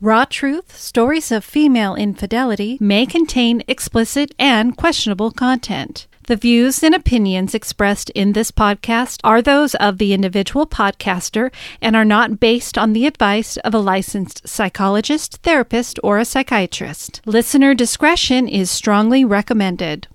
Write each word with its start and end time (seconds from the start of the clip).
Raw 0.00 0.24
Truth 0.26 0.76
Stories 0.76 1.32
of 1.32 1.44
Female 1.44 1.96
Infidelity 1.96 2.78
may 2.80 3.04
contain 3.04 3.64
explicit 3.66 4.32
and 4.38 4.76
questionable 4.76 5.32
content. 5.32 6.06
The 6.28 6.36
views 6.36 6.84
and 6.84 6.94
opinions 6.94 7.52
expressed 7.52 8.08
in 8.10 8.32
this 8.32 8.52
podcast 8.52 9.18
are 9.24 9.42
those 9.42 9.74
of 9.74 9.98
the 9.98 10.12
individual 10.12 10.68
podcaster 10.68 11.52
and 11.82 11.96
are 11.96 12.04
not 12.04 12.38
based 12.38 12.78
on 12.78 12.92
the 12.92 13.06
advice 13.06 13.56
of 13.56 13.74
a 13.74 13.80
licensed 13.80 14.46
psychologist, 14.46 15.38
therapist, 15.38 15.98
or 16.04 16.18
a 16.18 16.24
psychiatrist. 16.24 17.20
Listener 17.26 17.74
discretion 17.74 18.46
is 18.46 18.70
strongly 18.70 19.24
recommended. 19.24 20.06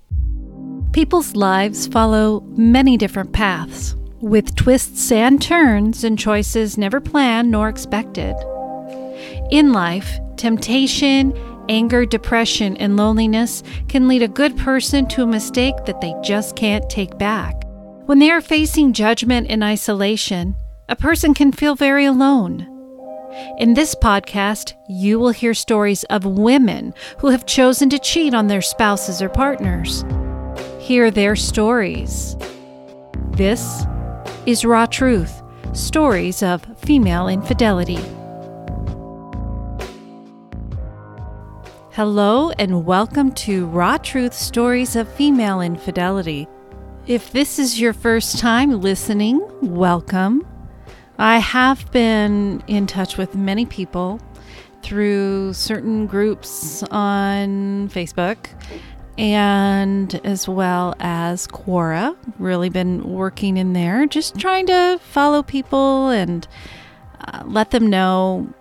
People's 0.94 1.36
lives 1.36 1.88
follow 1.88 2.40
many 2.56 2.96
different 2.96 3.34
paths, 3.34 3.98
with 4.22 4.56
twists 4.56 5.12
and 5.12 5.42
turns 5.42 6.06
and 6.06 6.18
choices 6.18 6.78
never 6.78 7.02
planned 7.02 7.52
nor 7.52 7.68
expected. 7.68 8.34
In 9.54 9.72
life, 9.72 10.20
temptation, 10.36 11.32
anger, 11.70 12.08
depression, 12.08 12.76
and 12.78 12.98
loneliness 12.98 13.62
can 13.88 14.08
lead 14.08 14.24
a 14.24 14.28
good 14.28 14.58
person 14.58 15.06
to 15.10 15.22
a 15.22 15.28
mistake 15.28 15.76
that 15.86 16.02
they 16.02 16.16
just 16.24 16.56
can't 16.56 16.90
take 16.90 17.20
back. 17.20 17.62
When 18.08 18.18
they 18.18 18.32
are 18.32 18.42
facing 18.42 18.94
judgment 18.94 19.52
and 19.52 19.64
isolation, 19.64 20.56
a 20.90 20.96
person 20.96 21.36
can 21.36 21.52
feel 21.52 21.76
very 21.76 22.06
alone. 22.06 22.62
In 23.60 23.76
this 23.76 23.94
podcast, 23.94 24.74
you 24.90 25.20
will 25.20 25.30
hear 25.30 25.54
stories 25.54 26.04
of 26.06 26.26
women 26.26 26.92
who 27.20 27.28
have 27.28 27.46
chosen 27.46 27.92
to 27.92 28.00
cheat 28.00 28.34
on 28.34 28.48
their 28.48 28.60
spouses 28.60 29.22
or 29.22 29.30
partners. 29.30 30.04
Hear 30.80 31.12
their 31.12 31.36
stories. 31.36 32.36
This 33.34 33.86
is 34.48 34.66
Raw 34.66 34.88
Truth 34.88 35.44
Stories 35.74 36.42
of 36.42 36.66
Female 36.80 37.28
Infidelity. 37.28 38.04
Hello, 41.96 42.50
and 42.58 42.88
welcome 42.88 43.32
to 43.34 43.68
Raw 43.68 43.98
Truth 43.98 44.34
Stories 44.34 44.96
of 44.96 45.08
Female 45.08 45.62
Infidelity. 45.62 46.48
If 47.06 47.32
this 47.32 47.60
is 47.60 47.80
your 47.80 47.94
first 47.94 48.40
time 48.40 48.82
listening, 48.82 49.40
welcome. 49.62 50.44
I 51.20 51.38
have 51.38 51.92
been 51.92 52.64
in 52.66 52.88
touch 52.88 53.20
with 53.20 53.36
many 53.36 53.68
people 53.68 54.20
through 54.82 55.54
certain 55.54 56.08
groups 56.08 56.82
on 56.90 57.90
Facebook 57.90 58.48
and 59.20 60.20
as 60.26 60.48
well 60.50 60.96
as 61.00 61.46
Quora. 61.46 62.18
Really 62.40 62.70
been 62.70 63.04
working 63.04 63.56
in 63.58 63.74
there, 63.74 64.08
just 64.08 64.40
trying 64.40 64.66
to 64.66 65.00
follow 65.00 65.44
people 65.44 66.10
and 66.10 66.48
uh, 67.28 67.44
let 67.46 67.70
them 67.70 67.86
know 67.86 68.52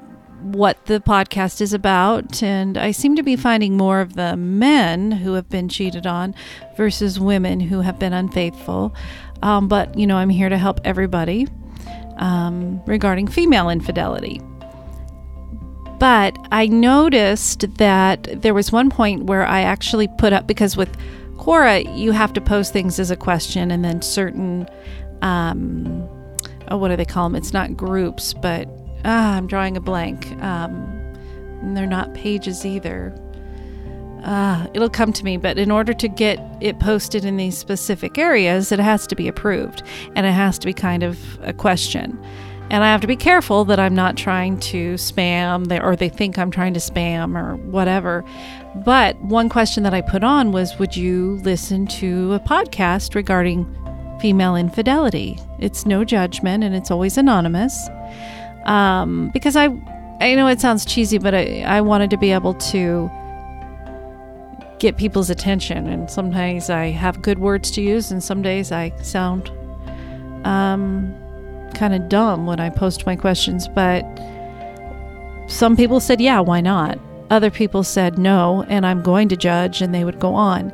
what 0.43 0.87
the 0.87 1.01
podcast 1.01 1.61
is 1.61 1.73
about, 1.73 2.43
and 2.43 2.77
I 2.77 2.91
seem 2.91 3.17
to 3.17 3.23
be 3.23 3.37
finding 3.37 3.77
more 3.77 4.01
of 4.01 4.15
the 4.15 4.37
men 4.37 5.11
who 5.11 5.35
have 5.35 5.49
been 5.49 5.69
cheated 5.69 6.07
on 6.07 6.35
versus 6.77 7.19
women 7.19 7.61
who 7.61 7.81
have 7.81 7.99
been 7.99 8.13
unfaithful. 8.13 8.95
Um, 9.43 9.69
but, 9.69 9.97
you 9.99 10.07
know, 10.07 10.17
I'm 10.17 10.31
here 10.31 10.49
to 10.49 10.59
help 10.59 10.81
everybody 10.85 11.49
um, 12.17 12.83
regarding 12.87 13.27
female 13.27 13.69
infidelity. 13.71 14.41
But 15.99 16.37
I 16.51 16.67
noticed 16.67 17.77
that 17.79 18.43
there 18.43 18.55
was 18.55 18.73
one 18.73 18.91
point 18.91 19.25
where 19.25 19.47
I 19.47 19.63
actually 19.63 20.09
put 20.19 20.33
up, 20.33 20.47
because 20.47 20.77
with 20.77 20.97
Quora, 21.37 21.97
you 21.97 22.13
have 22.13 22.33
to 22.33 22.41
post 22.41 22.73
things 22.73 22.99
as 22.99 23.11
a 23.11 23.17
question 23.17 23.71
and 23.71 23.85
then 23.85 24.03
certain, 24.03 24.69
um, 25.23 26.03
oh, 26.69 26.77
what 26.77 26.89
do 26.89 26.97
they 26.97 27.05
call 27.05 27.29
them? 27.29 27.37
It's 27.37 27.53
not 27.53 27.77
groups, 27.77 28.33
but 28.33 28.69
ah, 29.05 29.37
I'm 29.37 29.47
drawing 29.47 29.77
a 29.77 29.81
blank. 29.81 30.31
Um, 30.43 31.03
and 31.63 31.77
they're 31.77 31.87
not 31.87 32.13
pages 32.15 32.67
either. 32.67 33.15
Ah, 34.25 34.69
it'll 34.75 34.91
come 34.91 35.13
to 35.13 35.25
me, 35.25 35.37
but 35.37 35.59
in 35.59 35.71
order 35.71 35.93
to 35.95 36.09
get 36.09 36.39
it 36.61 36.79
posted 36.79 37.25
in 37.25 37.37
these 37.37 37.59
specific 37.59 38.19
areas, 38.19 38.71
it 38.71 38.79
has 38.79 39.07
to 39.09 39.17
be 39.17 39.27
approved 39.27 39.83
and 40.15 40.27
it 40.27 40.33
has 40.33 40.59
to 40.61 40.67
be 40.67 40.73
kind 40.73 41.03
of 41.03 41.19
a 41.43 41.53
question. 41.53 42.23
And 42.71 42.85
I 42.85 42.87
have 42.87 43.01
to 43.01 43.07
be 43.07 43.17
careful 43.17 43.65
that 43.67 43.81
I'm 43.81 43.95
not 43.95 44.17
trying 44.17 44.59
to 44.61 44.95
spam 44.95 45.83
or 45.83 45.97
they 45.97 46.09
think 46.09 46.39
I'm 46.39 46.51
trying 46.51 46.73
to 46.75 46.81
spam 46.81 47.37
or 47.37 47.57
whatever. 47.57 48.25
But 48.85 49.21
one 49.21 49.49
question 49.49 49.83
that 49.83 49.93
I 49.93 50.01
put 50.01 50.25
on 50.25 50.53
was 50.53 50.79
Would 50.79 50.97
you 50.97 51.41
listen 51.43 51.87
to 51.89 52.33
a 52.35 52.41
podcast 52.41 53.15
regarding 53.15 53.67
female 54.21 54.57
infidelity? 54.57 55.39
It's 55.59 55.85
no 55.85 56.05
judgment 56.05 56.65
and 56.65 56.75
it's 56.75 56.91
always 56.91 57.19
anonymous 57.19 57.89
um, 58.65 59.31
because 59.33 59.57
I, 59.57 59.65
I 60.21 60.35
know 60.35 60.47
it 60.47 60.61
sounds 60.61 60.85
cheesy, 60.85 61.19
but 61.19 61.35
I, 61.35 61.63
I 61.63 61.81
wanted 61.81 62.11
to 62.11 62.17
be 62.17 62.33
able 62.33 62.55
to 62.55 63.11
get 64.79 64.97
people's 64.97 65.31
attention. 65.31 65.87
And 65.87 66.11
sometimes 66.11 66.69
I 66.69 66.87
have 66.87 67.23
good 67.23 67.39
words 67.39 67.71
to 67.73 67.83
use, 67.83 68.11
and 68.11 68.23
some 68.23 68.43
days 68.43 68.73
I 68.73 68.91
sound 69.03 69.51
um, 70.45 71.15
kind 71.75 71.95
of 71.95 72.09
dumb 72.09 72.47
when 72.47 72.61
I 72.61 72.69
post 72.71 73.07
my 73.07 73.17
questions. 73.17 73.69
But 73.69 74.03
some 75.47 75.77
people 75.77 76.01
said, 76.01 76.21
yeah, 76.21 76.41
why 76.41 76.61
not? 76.61 76.99
Other 77.31 77.51
people 77.51 77.83
said 77.83 78.19
no, 78.19 78.65
and 78.69 78.85
I'm 78.85 79.03
going 79.03 79.29
to 79.29 79.37
judge, 79.37 79.81
and 79.81 79.95
they 79.95 80.05
would 80.05 80.21
go 80.21 80.35
on. 80.35 80.73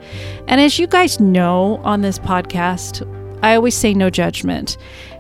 And 0.49 0.61
as 0.61 0.79
you 0.79 0.87
guys 0.87 1.21
know 1.21 1.77
on 1.85 2.01
this 2.01 2.19
podcast, 2.19 3.07
I 3.43 3.55
always 3.55 3.77
say 3.77 3.95
no 3.95 4.11
judgment. 4.11 4.77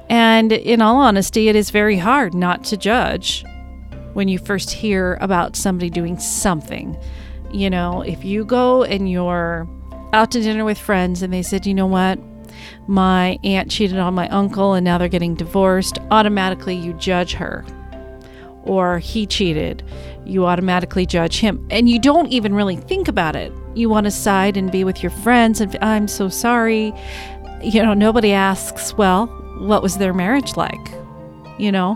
And 0.08 0.52
in 0.52 0.80
all 0.80 0.96
honesty, 0.96 1.48
it 1.48 1.56
is 1.56 1.70
very 1.70 1.98
hard 1.98 2.34
not 2.34 2.64
to 2.64 2.76
judge 2.76 3.44
when 4.14 4.28
you 4.28 4.38
first 4.38 4.70
hear 4.70 5.18
about 5.20 5.54
somebody 5.54 5.90
doing 5.90 6.18
something. 6.18 6.96
You 7.52 7.70
know, 7.70 8.02
if 8.02 8.24
you 8.24 8.44
go 8.44 8.84
and 8.84 9.10
you're 9.10 9.68
out 10.12 10.30
to 10.32 10.40
dinner 10.40 10.64
with 10.64 10.78
friends 10.78 11.22
and 11.22 11.32
they 11.32 11.42
said, 11.42 11.66
you 11.66 11.74
know 11.74 11.86
what, 11.86 12.18
my 12.86 13.38
aunt 13.44 13.70
cheated 13.70 13.98
on 13.98 14.14
my 14.14 14.28
uncle 14.28 14.74
and 14.74 14.84
now 14.84 14.98
they're 14.98 15.08
getting 15.08 15.34
divorced, 15.34 15.98
automatically 16.10 16.74
you 16.74 16.94
judge 16.94 17.34
her. 17.34 17.64
Or 18.64 18.98
he 18.98 19.26
cheated, 19.26 19.82
you 20.24 20.46
automatically 20.46 21.06
judge 21.06 21.38
him. 21.40 21.66
And 21.70 21.88
you 21.88 21.98
don't 21.98 22.28
even 22.28 22.54
really 22.54 22.76
think 22.76 23.08
about 23.08 23.36
it. 23.36 23.52
You 23.74 23.88
want 23.88 24.04
to 24.04 24.10
side 24.10 24.56
and 24.56 24.70
be 24.72 24.84
with 24.84 25.02
your 25.02 25.10
friends 25.10 25.60
and 25.60 25.76
I'm 25.80 26.08
so 26.08 26.28
sorry. 26.28 26.92
You 27.62 27.82
know, 27.82 27.94
nobody 27.94 28.32
asks, 28.32 28.94
well, 28.94 29.26
what 29.58 29.82
was 29.82 29.98
their 29.98 30.14
marriage 30.14 30.56
like? 30.56 30.92
You 31.58 31.72
know, 31.72 31.94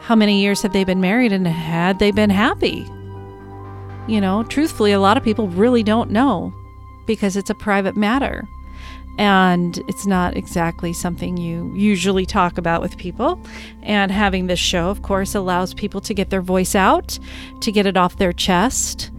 how 0.00 0.14
many 0.14 0.40
years 0.40 0.62
had 0.62 0.72
they 0.72 0.84
been 0.84 1.00
married 1.00 1.32
and 1.32 1.46
had 1.46 1.98
they 1.98 2.10
been 2.10 2.30
happy? 2.30 2.88
You 4.08 4.20
know, 4.20 4.44
truthfully, 4.44 4.92
a 4.92 5.00
lot 5.00 5.16
of 5.16 5.22
people 5.22 5.48
really 5.48 5.82
don't 5.82 6.10
know 6.10 6.52
because 7.06 7.36
it's 7.36 7.50
a 7.50 7.54
private 7.54 7.96
matter. 7.96 8.48
And 9.18 9.78
it's 9.86 10.06
not 10.06 10.36
exactly 10.36 10.92
something 10.94 11.36
you 11.36 11.72
usually 11.76 12.24
talk 12.24 12.56
about 12.56 12.80
with 12.80 12.96
people. 12.96 13.38
And 13.82 14.10
having 14.10 14.46
this 14.46 14.58
show, 14.58 14.88
of 14.88 15.02
course, 15.02 15.34
allows 15.34 15.74
people 15.74 16.00
to 16.00 16.14
get 16.14 16.30
their 16.30 16.40
voice 16.40 16.74
out, 16.74 17.18
to 17.60 17.70
get 17.70 17.84
it 17.84 17.96
off 17.96 18.16
their 18.16 18.32
chest. 18.32 19.10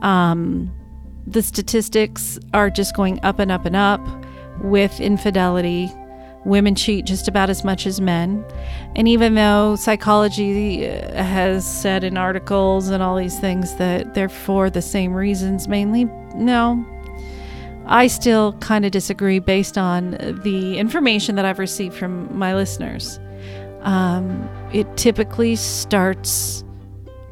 Um, 0.00 0.72
the 1.26 1.42
statistics 1.42 2.38
are 2.54 2.70
just 2.70 2.96
going 2.96 3.20
up 3.22 3.38
and 3.38 3.52
up 3.52 3.66
and 3.66 3.76
up 3.76 4.00
with 4.62 4.98
infidelity 5.00 5.92
Women 6.44 6.74
cheat 6.74 7.04
just 7.04 7.28
about 7.28 7.50
as 7.50 7.64
much 7.64 7.86
as 7.86 8.00
men. 8.00 8.44
And 8.96 9.06
even 9.06 9.34
though 9.34 9.76
psychology 9.76 10.88
uh, 10.88 11.22
has 11.22 11.66
said 11.66 12.02
in 12.02 12.16
articles 12.16 12.88
and 12.88 13.02
all 13.02 13.16
these 13.16 13.38
things 13.38 13.74
that 13.76 14.14
they're 14.14 14.28
for 14.28 14.70
the 14.70 14.82
same 14.82 15.12
reasons 15.12 15.68
mainly, 15.68 16.04
no. 16.34 16.84
I 17.86 18.06
still 18.06 18.52
kind 18.54 18.84
of 18.84 18.92
disagree 18.92 19.38
based 19.38 19.76
on 19.76 20.12
the 20.44 20.78
information 20.78 21.34
that 21.34 21.44
I've 21.44 21.58
received 21.58 21.94
from 21.94 22.38
my 22.38 22.54
listeners. 22.54 23.18
Um, 23.80 24.48
it 24.72 24.96
typically 24.96 25.56
starts 25.56 26.62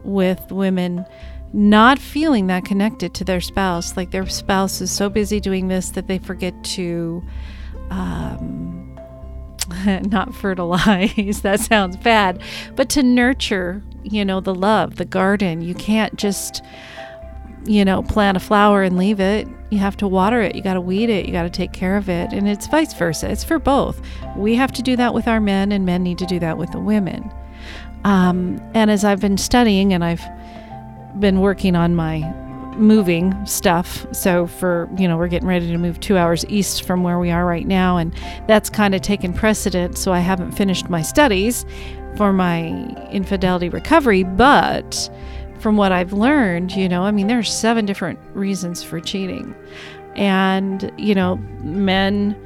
with 0.04 0.50
women 0.50 1.04
not 1.52 1.98
feeling 1.98 2.48
that 2.48 2.64
connected 2.64 3.14
to 3.14 3.24
their 3.24 3.40
spouse. 3.40 3.96
Like 3.96 4.10
their 4.10 4.26
spouse 4.26 4.80
is 4.80 4.90
so 4.90 5.08
busy 5.08 5.40
doing 5.40 5.68
this 5.68 5.90
that 5.90 6.06
they 6.06 6.18
forget 6.18 6.62
to 6.64 7.22
um, 7.90 8.77
not 10.06 10.34
fertilize, 10.34 11.40
that 11.42 11.60
sounds 11.60 11.96
bad, 11.96 12.40
but 12.76 12.88
to 12.90 13.02
nurture, 13.02 13.82
you 14.02 14.24
know, 14.24 14.40
the 14.40 14.54
love, 14.54 14.96
the 14.96 15.04
garden. 15.04 15.60
You 15.62 15.74
can't 15.74 16.16
just, 16.16 16.62
you 17.64 17.84
know, 17.84 18.02
plant 18.02 18.36
a 18.36 18.40
flower 18.40 18.82
and 18.82 18.96
leave 18.96 19.20
it. 19.20 19.48
You 19.70 19.78
have 19.78 19.96
to 19.98 20.08
water 20.08 20.40
it, 20.40 20.54
you 20.54 20.62
got 20.62 20.74
to 20.74 20.80
weed 20.80 21.10
it, 21.10 21.26
you 21.26 21.32
got 21.32 21.42
to 21.42 21.50
take 21.50 21.72
care 21.72 21.96
of 21.96 22.08
it. 22.08 22.32
And 22.32 22.48
it's 22.48 22.66
vice 22.66 22.94
versa, 22.94 23.30
it's 23.30 23.44
for 23.44 23.58
both. 23.58 24.00
We 24.36 24.54
have 24.54 24.72
to 24.72 24.82
do 24.82 24.96
that 24.96 25.12
with 25.12 25.28
our 25.28 25.40
men, 25.40 25.72
and 25.72 25.84
men 25.84 26.02
need 26.02 26.18
to 26.18 26.26
do 26.26 26.38
that 26.38 26.56
with 26.56 26.72
the 26.72 26.80
women. 26.80 27.30
Um, 28.04 28.60
and 28.74 28.90
as 28.90 29.04
I've 29.04 29.20
been 29.20 29.38
studying 29.38 29.92
and 29.92 30.04
I've 30.04 30.24
been 31.18 31.40
working 31.40 31.74
on 31.74 31.94
my 31.94 32.20
moving 32.78 33.34
stuff. 33.46 34.06
So 34.12 34.46
for, 34.46 34.88
you 34.96 35.08
know, 35.08 35.16
we're 35.16 35.28
getting 35.28 35.48
ready 35.48 35.66
to 35.66 35.78
move 35.78 36.00
2 36.00 36.16
hours 36.16 36.44
east 36.48 36.84
from 36.84 37.02
where 37.02 37.18
we 37.18 37.30
are 37.30 37.44
right 37.44 37.66
now 37.66 37.96
and 37.96 38.14
that's 38.46 38.70
kind 38.70 38.94
of 38.94 39.02
taken 39.02 39.32
precedent, 39.32 39.98
so 39.98 40.12
I 40.12 40.20
haven't 40.20 40.52
finished 40.52 40.88
my 40.88 41.02
studies 41.02 41.66
for 42.16 42.32
my 42.32 42.68
infidelity 43.10 43.68
recovery, 43.68 44.22
but 44.22 45.10
from 45.58 45.76
what 45.76 45.92
I've 45.92 46.12
learned, 46.12 46.72
you 46.72 46.88
know, 46.88 47.02
I 47.02 47.10
mean, 47.10 47.26
there's 47.26 47.52
seven 47.52 47.84
different 47.84 48.18
reasons 48.32 48.82
for 48.82 49.00
cheating. 49.00 49.54
And, 50.14 50.92
you 50.96 51.14
know, 51.14 51.36
men, 51.62 52.36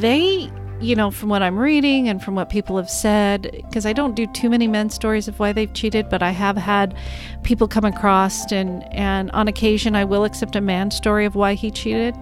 they, 0.00 0.50
you 0.80 0.94
know, 0.94 1.10
from 1.10 1.28
what 1.28 1.42
I'm 1.42 1.58
reading 1.58 2.08
and 2.08 2.22
from 2.22 2.34
what 2.34 2.50
people 2.50 2.76
have 2.76 2.90
said, 2.90 3.50
because 3.66 3.84
I 3.86 3.92
don't 3.92 4.14
do 4.14 4.26
too 4.28 4.48
many 4.48 4.68
men's 4.68 4.94
stories 4.94 5.28
of 5.28 5.38
why 5.38 5.52
they've 5.52 5.72
cheated, 5.72 6.08
but 6.08 6.22
I 6.22 6.30
have 6.30 6.56
had 6.56 6.96
people 7.42 7.68
come 7.68 7.84
across, 7.84 8.50
and, 8.52 8.84
and 8.92 9.30
on 9.32 9.48
occasion 9.48 9.96
I 9.96 10.04
will 10.04 10.24
accept 10.24 10.56
a 10.56 10.60
man's 10.60 10.96
story 10.96 11.24
of 11.24 11.34
why 11.34 11.54
he 11.54 11.70
cheated. 11.70 12.14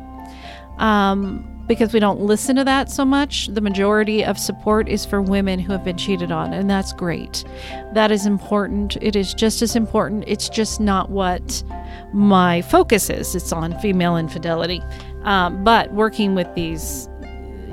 Um, 0.79 1.53
because 1.67 1.93
we 1.93 2.01
don't 2.01 2.21
listen 2.21 2.57
to 2.57 2.65
that 2.65 2.91
so 2.91 3.05
much. 3.05 3.49
The 3.49 3.61
majority 3.61 4.25
of 4.25 4.39
support 4.39 4.89
is 4.89 5.05
for 5.05 5.21
women 5.21 5.59
who 5.59 5.73
have 5.73 5.85
been 5.85 5.97
cheated 5.97 6.31
on, 6.31 6.53
and 6.53 6.71
that's 6.71 6.93
great. 6.93 7.45
That 7.93 8.13
is 8.13 8.25
important. 8.25 8.97
It 9.01 9.17
is 9.17 9.35
just 9.35 9.63
as 9.63 9.75
important. 9.75 10.25
It's 10.27 10.49
just 10.49 10.81
not 10.81 11.11
what 11.11 11.65
my 12.13 12.63
focus 12.63 13.11
is. 13.11 13.35
It's 13.35 13.53
on 13.53 13.79
female 13.81 14.17
infidelity. 14.17 14.81
Um, 15.25 15.65
but 15.65 15.93
working 15.93 16.37
with 16.37 16.47
these, 16.55 17.09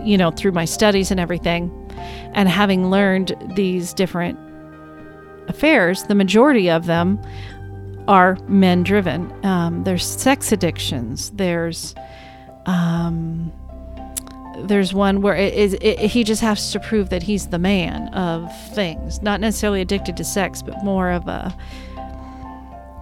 you 0.03 0.17
know, 0.17 0.31
through 0.31 0.51
my 0.51 0.65
studies 0.65 1.11
and 1.11 1.19
everything, 1.19 1.71
and 2.33 2.49
having 2.49 2.89
learned 2.89 3.35
these 3.55 3.93
different 3.93 4.39
affairs, 5.47 6.03
the 6.03 6.15
majority 6.15 6.69
of 6.69 6.85
them 6.85 7.19
are 8.07 8.37
men 8.47 8.83
driven. 8.83 9.33
Um, 9.45 9.83
there's 9.83 10.05
sex 10.05 10.51
addictions. 10.51 11.31
There's 11.31 11.95
um, 12.65 13.51
there's 14.57 14.93
one 14.93 15.21
where 15.21 15.35
it 15.35 15.53
is 15.53 15.75
it, 15.81 15.99
he 15.99 16.23
just 16.23 16.41
has 16.41 16.71
to 16.71 16.79
prove 16.79 17.09
that 17.09 17.23
he's 17.23 17.47
the 17.47 17.59
man 17.59 18.09
of 18.09 18.51
things, 18.73 19.21
not 19.21 19.39
necessarily 19.39 19.81
addicted 19.81 20.17
to 20.17 20.23
sex, 20.23 20.61
but 20.61 20.83
more 20.83 21.11
of 21.11 21.27
a 21.27 21.55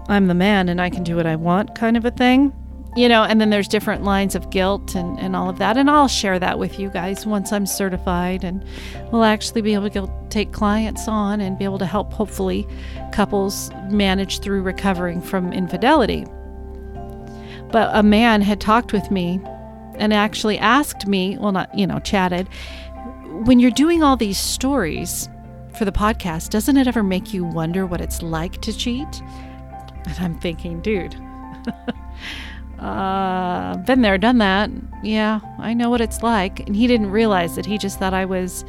I'm 0.07 0.27
the 0.27 0.33
man 0.33 0.69
and 0.69 0.81
I 0.81 0.89
can 0.89 1.03
do 1.03 1.15
what 1.15 1.25
I 1.25 1.35
want 1.35 1.75
kind 1.75 1.95
of 1.95 2.05
a 2.05 2.11
thing. 2.11 2.53
You 2.93 3.07
know, 3.07 3.23
and 3.23 3.39
then 3.39 3.51
there's 3.51 3.69
different 3.69 4.03
lines 4.03 4.35
of 4.35 4.49
guilt 4.49 4.95
and, 4.95 5.17
and 5.17 5.33
all 5.33 5.49
of 5.49 5.59
that. 5.59 5.77
And 5.77 5.89
I'll 5.89 6.09
share 6.09 6.39
that 6.39 6.59
with 6.59 6.77
you 6.77 6.89
guys 6.89 7.25
once 7.25 7.53
I'm 7.53 7.65
certified 7.65 8.43
and 8.43 8.65
we'll 9.13 9.23
actually 9.23 9.61
be 9.61 9.73
able 9.73 9.89
to 9.91 10.11
take 10.29 10.51
clients 10.51 11.07
on 11.07 11.39
and 11.39 11.57
be 11.57 11.63
able 11.63 11.79
to 11.79 11.85
help, 11.85 12.11
hopefully, 12.11 12.67
couples 13.13 13.71
manage 13.89 14.39
through 14.39 14.61
recovering 14.61 15.21
from 15.21 15.53
infidelity. 15.53 16.25
But 17.71 17.91
a 17.93 18.03
man 18.03 18.41
had 18.41 18.59
talked 18.59 18.91
with 18.91 19.09
me 19.09 19.39
and 19.95 20.13
actually 20.13 20.57
asked 20.57 21.07
me, 21.07 21.37
well, 21.37 21.53
not, 21.53 21.73
you 21.77 21.87
know, 21.87 21.99
chatted, 21.99 22.49
when 23.45 23.59
you're 23.59 23.71
doing 23.71 24.03
all 24.03 24.17
these 24.17 24.37
stories 24.37 25.29
for 25.73 25.85
the 25.85 25.91
podcast, 25.93 26.49
doesn't 26.49 26.75
it 26.75 26.87
ever 26.87 27.03
make 27.03 27.33
you 27.33 27.45
wonder 27.45 27.85
what 27.85 28.01
it's 28.01 28.21
like 28.21 28.61
to 28.61 28.77
cheat? 28.77 29.21
And 30.05 30.15
I'm 30.19 30.37
thinking, 30.39 30.81
dude, 30.81 31.15
uh, 32.81 33.77
been 33.77 34.01
there, 34.01 34.17
done 34.17 34.39
that. 34.39 34.71
Yeah, 35.03 35.39
I 35.59 35.73
know 35.73 35.89
what 35.89 36.01
it's 36.01 36.23
like. 36.23 36.61
And 36.61 36.75
he 36.75 36.87
didn't 36.87 37.11
realize 37.11 37.55
that 37.55 37.65
he 37.65 37.77
just 37.77 37.99
thought 37.99 38.13
I 38.13 38.25
was 38.25 38.65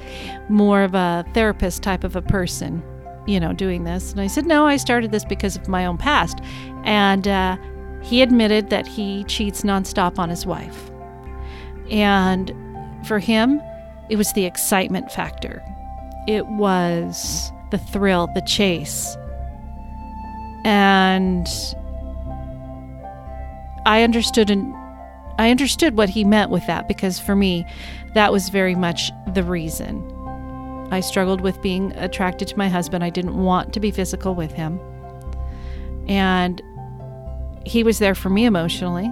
more 0.48 0.82
of 0.82 0.94
a 0.94 1.24
therapist 1.32 1.82
type 1.82 2.04
of 2.04 2.14
a 2.14 2.22
person, 2.22 2.82
you 3.26 3.40
know, 3.40 3.52
doing 3.54 3.84
this. 3.84 4.12
And 4.12 4.20
I 4.20 4.26
said, 4.26 4.46
no, 4.46 4.66
I 4.66 4.76
started 4.76 5.12
this 5.12 5.24
because 5.24 5.56
of 5.56 5.66
my 5.66 5.86
own 5.86 5.96
past. 5.96 6.40
And 6.84 7.26
uh, 7.26 7.56
he 8.02 8.20
admitted 8.20 8.68
that 8.68 8.86
he 8.86 9.24
cheats 9.24 9.62
nonstop 9.62 10.18
on 10.18 10.28
his 10.28 10.44
wife. 10.44 10.90
And 11.90 12.52
for 13.06 13.18
him, 13.18 13.62
it 14.10 14.16
was 14.16 14.30
the 14.34 14.44
excitement 14.44 15.10
factor. 15.10 15.62
It 16.28 16.46
was 16.46 17.50
the 17.70 17.78
thrill, 17.78 18.28
the 18.34 18.42
chase. 18.42 19.16
And 20.64 21.48
I 23.86 24.02
understood 24.02 24.50
and 24.50 24.74
I 25.38 25.50
understood 25.50 25.96
what 25.96 26.08
he 26.08 26.24
meant 26.24 26.50
with 26.50 26.66
that 26.66 26.88
because 26.88 27.18
for 27.18 27.34
me, 27.34 27.66
that 28.14 28.32
was 28.32 28.48
very 28.48 28.74
much 28.74 29.10
the 29.34 29.42
reason. 29.42 30.08
I 30.90 31.00
struggled 31.00 31.40
with 31.40 31.60
being 31.62 31.92
attracted 31.92 32.48
to 32.48 32.58
my 32.58 32.68
husband. 32.68 33.02
I 33.02 33.10
didn't 33.10 33.42
want 33.42 33.72
to 33.72 33.80
be 33.80 33.90
physical 33.90 34.34
with 34.34 34.52
him. 34.52 34.78
And 36.06 36.60
he 37.64 37.82
was 37.82 37.98
there 37.98 38.14
for 38.14 38.28
me 38.28 38.44
emotionally 38.44 39.10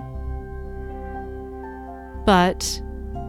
but 2.25 2.81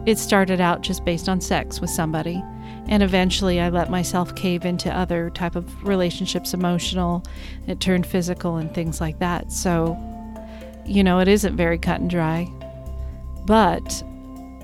it 0.06 0.18
started 0.18 0.60
out 0.60 0.80
just 0.80 1.04
based 1.04 1.28
on 1.28 1.40
sex 1.40 1.80
with 1.80 1.90
somebody 1.90 2.42
and 2.88 3.02
eventually 3.02 3.60
i 3.60 3.68
let 3.68 3.90
myself 3.90 4.34
cave 4.34 4.64
into 4.64 4.94
other 4.96 5.30
type 5.30 5.56
of 5.56 5.84
relationships 5.86 6.54
emotional 6.54 7.24
it 7.66 7.80
turned 7.80 8.06
physical 8.06 8.56
and 8.56 8.74
things 8.74 9.00
like 9.00 9.18
that 9.18 9.50
so 9.50 9.96
you 10.92 11.02
know 11.02 11.18
it 11.18 11.28
isn't 11.28 11.56
very 11.56 11.78
cut 11.78 12.00
and 12.00 12.10
dry 12.10 12.50
but 13.46 14.02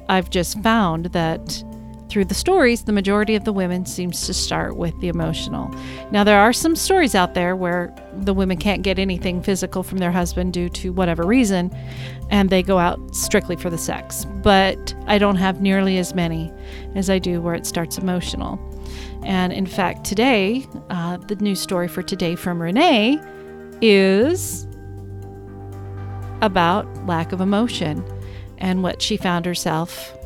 i've 0.08 0.30
just 0.30 0.60
found 0.62 1.06
that 1.06 1.62
through 2.08 2.24
the 2.24 2.34
stories, 2.34 2.84
the 2.84 2.92
majority 2.92 3.34
of 3.34 3.44
the 3.44 3.52
women 3.52 3.84
seems 3.84 4.26
to 4.26 4.34
start 4.34 4.76
with 4.76 4.98
the 5.00 5.08
emotional. 5.08 5.68
Now, 6.10 6.24
there 6.24 6.38
are 6.38 6.52
some 6.52 6.74
stories 6.74 7.14
out 7.14 7.34
there 7.34 7.54
where 7.54 7.94
the 8.14 8.32
women 8.32 8.56
can't 8.56 8.82
get 8.82 8.98
anything 8.98 9.42
physical 9.42 9.82
from 9.82 9.98
their 9.98 10.10
husband 10.10 10.52
due 10.52 10.68
to 10.70 10.92
whatever 10.92 11.24
reason, 11.24 11.70
and 12.30 12.50
they 12.50 12.62
go 12.62 12.78
out 12.78 13.14
strictly 13.14 13.56
for 13.56 13.68
the 13.68 13.78
sex. 13.78 14.24
But 14.24 14.94
I 15.06 15.18
don't 15.18 15.36
have 15.36 15.60
nearly 15.60 15.98
as 15.98 16.14
many 16.14 16.52
as 16.94 17.10
I 17.10 17.18
do 17.18 17.42
where 17.42 17.54
it 17.54 17.66
starts 17.66 17.98
emotional. 17.98 18.58
And 19.22 19.52
in 19.52 19.66
fact, 19.66 20.04
today, 20.04 20.66
uh, 20.90 21.18
the 21.18 21.36
news 21.36 21.60
story 21.60 21.88
for 21.88 22.02
today 22.02 22.36
from 22.36 22.62
Renee 22.62 23.20
is 23.82 24.67
about 26.40 27.06
lack 27.06 27.32
of 27.32 27.40
emotion 27.40 28.04
and 28.58 28.82
what 28.82 29.00
she 29.00 29.16
found 29.16 29.46
herself 29.46 30.16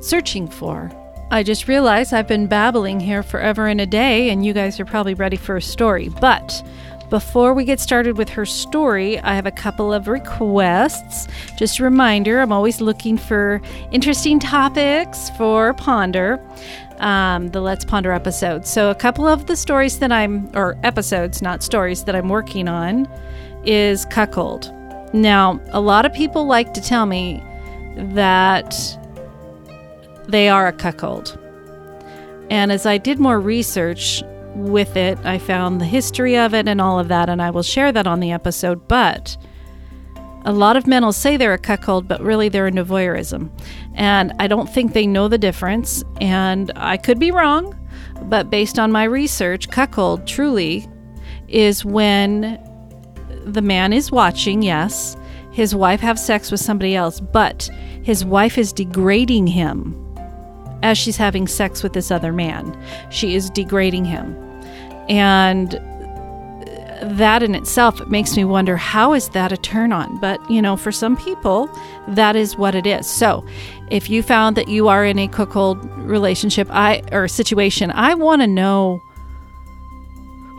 searching 0.00 0.48
for. 0.48 0.90
I 1.30 1.42
just 1.42 1.66
realized 1.66 2.12
I've 2.12 2.28
been 2.28 2.46
babbling 2.46 3.00
here 3.00 3.22
forever 3.22 3.66
and 3.66 3.80
a 3.80 3.86
day, 3.86 4.28
and 4.28 4.44
you 4.44 4.52
guys 4.52 4.78
are 4.78 4.84
probably 4.84 5.14
ready 5.14 5.36
for 5.36 5.56
a 5.56 5.62
story. 5.62 6.10
But 6.20 6.62
before 7.08 7.54
we 7.54 7.64
get 7.64 7.80
started 7.80 8.18
with 8.18 8.28
her 8.30 8.44
story, 8.44 9.18
I 9.20 9.34
have 9.34 9.46
a 9.46 9.50
couple 9.50 9.92
of 9.92 10.08
requests. 10.08 11.28
Just 11.56 11.78
a 11.78 11.84
reminder 11.84 12.40
I'm 12.40 12.52
always 12.52 12.80
looking 12.80 13.16
for 13.16 13.62
interesting 13.92 14.38
topics 14.38 15.30
for 15.38 15.72
Ponder, 15.74 16.38
um, 16.98 17.48
the 17.48 17.60
Let's 17.60 17.84
Ponder 17.84 18.12
episode. 18.12 18.66
So, 18.66 18.90
a 18.90 18.94
couple 18.94 19.26
of 19.26 19.46
the 19.46 19.56
stories 19.56 19.98
that 20.00 20.12
I'm, 20.12 20.50
or 20.54 20.78
episodes, 20.82 21.40
not 21.40 21.62
stories, 21.62 22.04
that 22.04 22.14
I'm 22.14 22.28
working 22.28 22.68
on 22.68 23.08
is 23.64 24.04
cuckold. 24.06 24.72
Now, 25.12 25.60
a 25.70 25.80
lot 25.80 26.06
of 26.06 26.12
people 26.12 26.46
like 26.46 26.72
to 26.74 26.80
tell 26.80 27.06
me 27.06 27.42
that 27.96 28.74
they 30.28 30.48
are 30.48 30.66
a 30.66 30.72
cuckold. 30.72 31.38
And 32.50 32.72
as 32.72 32.86
I 32.86 32.98
did 32.98 33.18
more 33.18 33.40
research 33.40 34.22
with 34.54 34.96
it, 34.96 35.18
I 35.24 35.38
found 35.38 35.80
the 35.80 35.86
history 35.86 36.36
of 36.36 36.54
it 36.54 36.68
and 36.68 36.80
all 36.80 36.98
of 36.98 37.08
that, 37.08 37.28
and 37.28 37.40
I 37.40 37.50
will 37.50 37.62
share 37.62 37.92
that 37.92 38.06
on 38.06 38.20
the 38.20 38.32
episode. 38.32 38.88
But 38.88 39.36
a 40.44 40.52
lot 40.52 40.76
of 40.76 40.86
men 40.86 41.04
will 41.04 41.12
say 41.12 41.36
they're 41.36 41.52
a 41.52 41.58
cuckold, 41.58 42.08
but 42.08 42.20
really 42.20 42.48
they're 42.48 42.66
into 42.66 42.84
voyeurism. 42.84 43.50
And 43.94 44.32
I 44.38 44.48
don't 44.48 44.68
think 44.68 44.92
they 44.92 45.06
know 45.06 45.28
the 45.28 45.38
difference. 45.38 46.02
And 46.20 46.72
I 46.76 46.96
could 46.96 47.18
be 47.18 47.30
wrong, 47.30 47.78
but 48.24 48.50
based 48.50 48.78
on 48.78 48.90
my 48.90 49.04
research, 49.04 49.70
cuckold 49.70 50.26
truly 50.26 50.88
is 51.48 51.84
when 51.84 52.58
the 53.44 53.62
man 53.62 53.92
is 53.92 54.10
watching, 54.10 54.62
yes, 54.62 55.16
his 55.50 55.74
wife 55.74 56.00
have 56.00 56.18
sex 56.18 56.50
with 56.50 56.60
somebody 56.60 56.96
else, 56.96 57.20
but 57.20 57.68
his 58.02 58.24
wife 58.24 58.56
is 58.58 58.72
degrading 58.72 59.46
him 59.46 59.98
as 60.82 60.98
she's 60.98 61.16
having 61.16 61.46
sex 61.46 61.82
with 61.82 61.92
this 61.92 62.10
other 62.10 62.32
man. 62.32 62.76
She 63.10 63.34
is 63.34 63.50
degrading 63.50 64.04
him. 64.04 64.34
And 65.08 65.72
that 67.02 67.42
in 67.42 67.54
itself 67.54 68.06
makes 68.06 68.36
me 68.36 68.44
wonder 68.44 68.76
how 68.76 69.12
is 69.12 69.28
that 69.30 69.52
a 69.52 69.56
turn 69.56 69.92
on? 69.92 70.18
But, 70.20 70.38
you 70.50 70.62
know, 70.62 70.76
for 70.76 70.92
some 70.92 71.16
people, 71.16 71.68
that 72.08 72.36
is 72.36 72.56
what 72.56 72.74
it 72.74 72.86
is. 72.86 73.08
So, 73.08 73.44
if 73.90 74.08
you 74.08 74.22
found 74.22 74.56
that 74.56 74.68
you 74.68 74.88
are 74.88 75.04
in 75.04 75.18
a 75.18 75.28
cuckold 75.28 75.84
relationship 75.98 76.68
I 76.70 77.02
or 77.10 77.26
situation, 77.28 77.90
I 77.90 78.14
want 78.14 78.42
to 78.42 78.46
know 78.46 79.02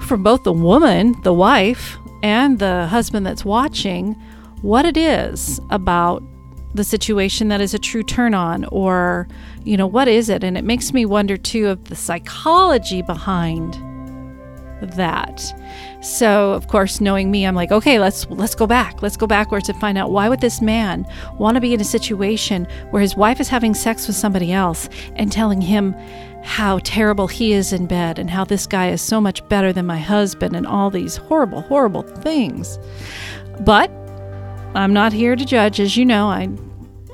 from 0.02 0.22
both 0.22 0.44
the 0.44 0.54
woman, 0.54 1.16
the 1.24 1.34
wife, 1.34 1.98
and 2.24 2.58
the 2.58 2.88
husband 2.88 3.26
that's 3.26 3.46
watching 3.46 4.14
what 4.62 4.86
it 4.86 4.98
is 4.98 5.60
about 5.70 6.24
the 6.74 6.84
situation 6.84 7.50
that 7.50 7.62
is 7.62 7.76
a 7.76 7.80
true 7.80 8.02
turn 8.02 8.34
on 8.34 8.66
or 8.66 9.28
you 9.64 9.78
know 9.78 9.86
what 9.86 10.08
is 10.08 10.30
it? 10.30 10.44
And 10.44 10.58
it 10.58 10.64
makes 10.64 10.92
me 10.92 11.06
wonder 11.06 11.38
too 11.38 11.68
of 11.68 11.84
the 11.90 11.96
psychology 11.96 13.04
behind 13.04 13.76
that. 14.86 15.54
So, 16.02 16.52
of 16.52 16.68
course, 16.68 17.00
knowing 17.00 17.32
me, 17.32 17.46
I'm 17.46 17.56
like, 17.56 17.72
okay, 17.72 18.00
let's 18.00 18.28
let's 18.30 18.56
go 18.56 18.68
back. 18.68 19.02
Let's 19.02 19.18
go 19.18 19.28
backwards 19.28 19.70
and 19.70 19.80
find 19.80 19.98
out 19.98 20.12
why 20.12 20.30
would 20.30 20.42
this 20.42 20.62
man 20.62 21.06
want 21.38 21.56
to 21.56 21.62
be 21.62 21.74
in 21.74 21.82
a 21.82 21.86
situation 21.86 22.68
where 22.92 23.02
his 23.02 23.16
wife 23.16 23.40
is 23.40 23.48
having 23.48 23.74
sex 23.74 24.08
with 24.08 24.16
somebody 24.16 24.52
else 24.52 24.90
and 25.16 25.32
telling 25.32 25.62
him 25.62 25.94
how 26.44 26.80
terrible 26.84 27.28
he 27.28 27.54
is 27.54 27.72
in 27.72 27.88
bed 27.88 28.20
and 28.20 28.30
how 28.30 28.44
this 28.44 28.68
guy 28.68 28.90
is 28.90 29.02
so 29.02 29.22
much 29.22 29.48
better 29.48 29.72
than 29.72 29.86
my 29.86 29.98
husband 29.98 30.56
and 30.56 30.68
all 30.68 30.90
these 30.90 31.16
horrible, 31.16 31.62
horrible 31.62 32.02
things. 32.02 32.78
But 33.62 33.90
I'm 34.76 34.92
not 34.92 35.14
here 35.14 35.36
to 35.36 35.46
judge, 35.46 35.80
as 35.80 35.96
you 35.96 36.06
know, 36.06 36.28
I 36.28 36.50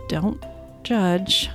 don't 0.08 0.44
judge 0.84 1.50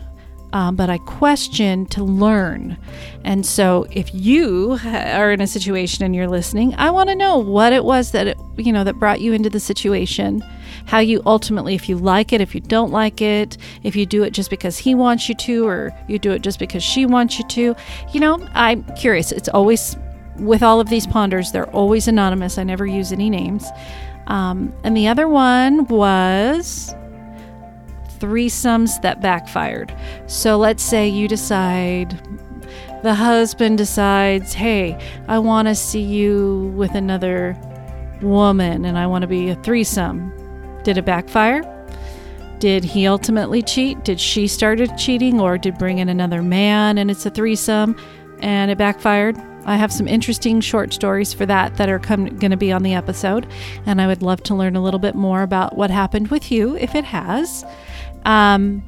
um, 0.54 0.76
but 0.76 0.88
I 0.88 0.98
question 0.98 1.84
to 1.86 2.04
learn. 2.04 2.78
And 3.24 3.44
so, 3.44 3.86
if 3.90 4.14
you 4.14 4.78
are 4.84 5.32
in 5.32 5.40
a 5.40 5.48
situation 5.48 6.04
and 6.04 6.14
you're 6.14 6.28
listening, 6.28 6.74
I 6.76 6.90
want 6.90 7.08
to 7.08 7.16
know 7.16 7.38
what 7.38 7.72
it 7.72 7.84
was 7.84 8.12
that 8.12 8.28
it, 8.28 8.38
you 8.56 8.72
know 8.72 8.84
that 8.84 8.94
brought 8.94 9.20
you 9.20 9.32
into 9.32 9.50
the 9.50 9.58
situation. 9.58 10.42
How 10.86 11.00
you 11.00 11.22
ultimately, 11.26 11.74
if 11.74 11.88
you 11.88 11.98
like 11.98 12.32
it, 12.32 12.40
if 12.40 12.54
you 12.54 12.60
don't 12.60 12.92
like 12.92 13.20
it, 13.20 13.58
if 13.82 13.96
you 13.96 14.06
do 14.06 14.22
it 14.22 14.30
just 14.30 14.48
because 14.48 14.78
he 14.78 14.94
wants 14.94 15.28
you 15.28 15.34
to, 15.34 15.66
or 15.66 15.92
you 16.08 16.20
do 16.20 16.30
it 16.30 16.42
just 16.42 16.60
because 16.60 16.84
she 16.84 17.04
wants 17.04 17.36
you 17.36 17.46
to. 17.48 17.74
You 18.12 18.20
know, 18.20 18.46
I'm 18.54 18.84
curious. 18.94 19.32
It's 19.32 19.48
always 19.48 19.96
with 20.38 20.62
all 20.62 20.80
of 20.80 20.88
these 20.88 21.06
ponders, 21.06 21.50
they're 21.50 21.70
always 21.70 22.06
anonymous. 22.06 22.58
I 22.58 22.64
never 22.64 22.86
use 22.86 23.12
any 23.12 23.28
names. 23.28 23.66
Um, 24.28 24.72
and 24.84 24.96
the 24.96 25.08
other 25.08 25.28
one 25.28 25.86
was 25.86 26.94
threesomes 28.24 29.00
that 29.02 29.20
backfired. 29.20 29.94
So 30.26 30.56
let's 30.56 30.82
say 30.82 31.08
you 31.08 31.28
decide, 31.28 32.10
the 33.02 33.14
husband 33.14 33.78
decides, 33.78 34.54
hey, 34.54 34.98
I 35.28 35.38
want 35.38 35.68
to 35.68 35.74
see 35.74 36.00
you 36.00 36.72
with 36.76 36.94
another 36.94 37.56
woman 38.22 38.84
and 38.84 38.96
I 38.96 39.06
want 39.06 39.22
to 39.22 39.28
be 39.28 39.50
a 39.50 39.56
threesome. 39.56 40.32
Did 40.84 40.96
it 40.96 41.04
backfire? 41.04 41.70
Did 42.60 42.84
he 42.84 43.06
ultimately 43.06 43.60
cheat? 43.60 44.04
Did 44.04 44.18
she 44.18 44.46
started 44.46 44.96
cheating 44.96 45.40
or 45.40 45.58
did 45.58 45.76
bring 45.76 45.98
in 45.98 46.08
another 46.08 46.42
man 46.42 46.96
and 46.96 47.10
it's 47.10 47.26
a 47.26 47.30
threesome 47.30 47.96
and 48.40 48.70
it 48.70 48.78
backfired? 48.78 49.36
I 49.66 49.76
have 49.76 49.92
some 49.92 50.06
interesting 50.06 50.60
short 50.60 50.92
stories 50.92 51.32
for 51.32 51.46
that 51.46 51.76
that 51.76 51.88
are 51.88 51.98
going 51.98 52.50
to 52.50 52.56
be 52.56 52.70
on 52.70 52.82
the 52.82 52.92
episode, 52.92 53.46
and 53.86 53.98
I 53.98 54.06
would 54.06 54.22
love 54.22 54.42
to 54.44 54.54
learn 54.54 54.76
a 54.76 54.82
little 54.82 55.00
bit 55.00 55.14
more 55.14 55.42
about 55.42 55.74
what 55.74 55.90
happened 55.90 56.28
with 56.28 56.52
you 56.52 56.76
if 56.76 56.94
it 56.94 57.04
has. 57.04 57.64
Um, 58.24 58.80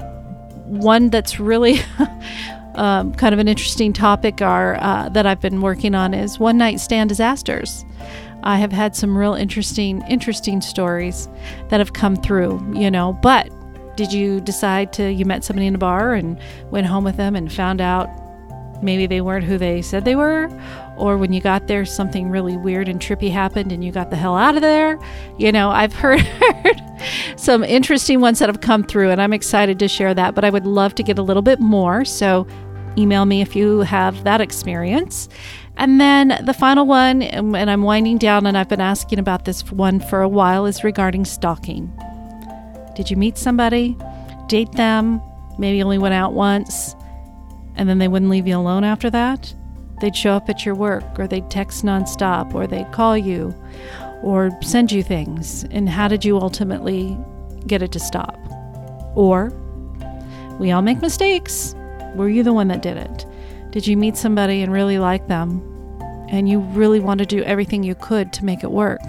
one 0.67 1.11
that's 1.11 1.39
really 1.39 1.79
um, 2.75 3.15
kind 3.15 3.33
of 3.33 3.39
an 3.39 3.49
interesting 3.49 3.93
topic 3.93 4.43
are 4.43 4.77
uh, 4.81 5.09
that 5.11 5.27
I've 5.27 5.41
been 5.41 5.61
working 5.61 5.95
on 5.95 6.15
is 6.15 6.39
one 6.39 6.59
night 6.59 6.81
stand 6.81 7.09
disasters. 7.09 7.85
I 8.43 8.59
have 8.59 8.73
had 8.73 8.95
some 8.95 9.17
real 9.17 9.35
interesting, 9.35 10.03
interesting 10.03 10.61
stories 10.61 11.29
that 11.69 11.81
have 11.81 11.95
come 11.95 12.17
through, 12.17 12.65
you 12.75 12.91
know. 12.91 13.13
But 13.15 13.51
did 13.97 14.13
you 14.13 14.41
decide 14.41 14.93
to, 14.95 15.11
you 15.11 15.25
met 15.25 15.43
somebody 15.43 15.67
in 15.67 15.75
a 15.75 15.79
bar 15.79 16.15
and 16.15 16.39
went 16.71 16.87
home 16.87 17.03
with 17.03 17.17
them 17.17 17.35
and 17.35 17.53
found 17.53 17.81
out 17.81 18.09
maybe 18.83 19.07
they 19.07 19.21
weren't 19.21 19.45
who 19.45 19.59
they 19.59 19.83
said 19.83 20.05
they 20.05 20.15
were? 20.15 20.49
Or 20.97 21.17
when 21.17 21.33
you 21.33 21.41
got 21.41 21.67
there, 21.67 21.85
something 21.85 22.31
really 22.31 22.57
weird 22.57 22.89
and 22.89 23.01
trippy 23.01 23.33
happened 23.33 23.73
and 23.73 23.83
you 23.83 23.91
got 23.91 24.11
the 24.11 24.17
hell 24.17 24.37
out 24.37 24.55
of 24.55 24.63
there? 24.63 24.99
You 25.39 25.51
know, 25.51 25.71
I've 25.71 25.93
heard 25.95 26.21
some 27.47 27.63
interesting 27.63 28.21
ones 28.21 28.41
that 28.41 28.49
have 28.49 28.61
come 28.61 28.83
through, 28.83 29.11
and 29.11 29.23
I'm 29.23 29.33
excited 29.33 29.79
to 29.79 29.87
share 29.87 30.13
that. 30.15 30.35
But 30.35 30.45
I 30.45 30.51
would 30.51 30.67
love 30.67 30.97
to 30.97 31.05
get 31.05 31.17
a 31.17 31.23
little 31.23 31.43
bit 31.43 31.61
more. 31.61 32.05
So 32.05 32.45
email 32.99 33.25
me 33.25 33.41
if 33.41 33.55
you 33.55 33.81
have 33.81 34.25
that 34.25 34.41
experience. 34.41 35.29
And 35.77 36.01
then 36.01 36.41
the 36.45 36.53
final 36.53 36.87
one, 36.87 37.23
um, 37.35 37.55
and 37.55 37.71
I'm 37.71 37.83
winding 37.83 38.19
down, 38.19 38.47
and 38.47 38.59
I've 38.59 38.69
been 38.69 38.81
asking 38.81 39.21
about 39.21 39.45
this 39.45 39.71
one 39.71 40.01
for 40.01 40.23
a 40.23 40.29
while, 40.29 40.67
is 40.67 40.83
regarding 40.83 41.25
stalking. 41.25 41.93
Did 42.97 43.11
you 43.11 43.17
meet 43.17 43.39
somebody, 43.39 43.97
date 44.49 44.73
them, 44.73 45.23
maybe 45.57 45.81
only 45.83 45.99
went 45.99 46.15
out 46.15 46.33
once, 46.33 46.97
and 47.77 47.89
then 47.89 47.99
they 47.99 48.09
wouldn't 48.09 48.31
leave 48.31 48.49
you 48.49 48.57
alone 48.57 48.83
after 48.83 49.09
that? 49.11 49.55
They'd 50.01 50.17
show 50.17 50.33
up 50.33 50.49
at 50.49 50.65
your 50.65 50.75
work, 50.75 51.05
or 51.17 51.29
they'd 51.29 51.49
text 51.49 51.85
nonstop, 51.85 52.55
or 52.55 52.67
they'd 52.67 52.91
call 52.91 53.17
you, 53.17 53.55
or 54.23 54.51
send 54.63 54.91
you 54.91 55.03
things? 55.03 55.65
And 55.71 55.89
how 55.89 56.09
did 56.09 56.25
you 56.25 56.39
ultimately 56.39 57.17
get 57.67 57.83
it 57.83 57.93
to 57.93 58.01
stop? 58.01 58.39
Or, 59.15 59.53
we 60.59 60.71
all 60.71 60.83
make 60.83 61.01
mistakes. 61.01 61.75
Were 62.15 62.29
you 62.29 62.43
the 62.43 62.53
one 62.53 62.69
that 62.69 62.83
did 62.83 62.97
it? 62.97 63.27
Did 63.71 63.87
you 63.87 63.97
meet 63.97 64.17
somebody 64.17 64.63
and 64.63 64.73
really 64.73 64.99
like 64.99 65.29
them? 65.29 65.61
And 66.29 66.49
you 66.49 66.61
really 66.61 67.01
want 67.01 67.19
to 67.19 67.27
do 67.27 67.43
everything 67.45 67.83
you 67.83 67.95
could 67.95 68.33
to 68.35 68.45
make 68.45 68.65
it 68.65 68.71
work? 68.71 69.03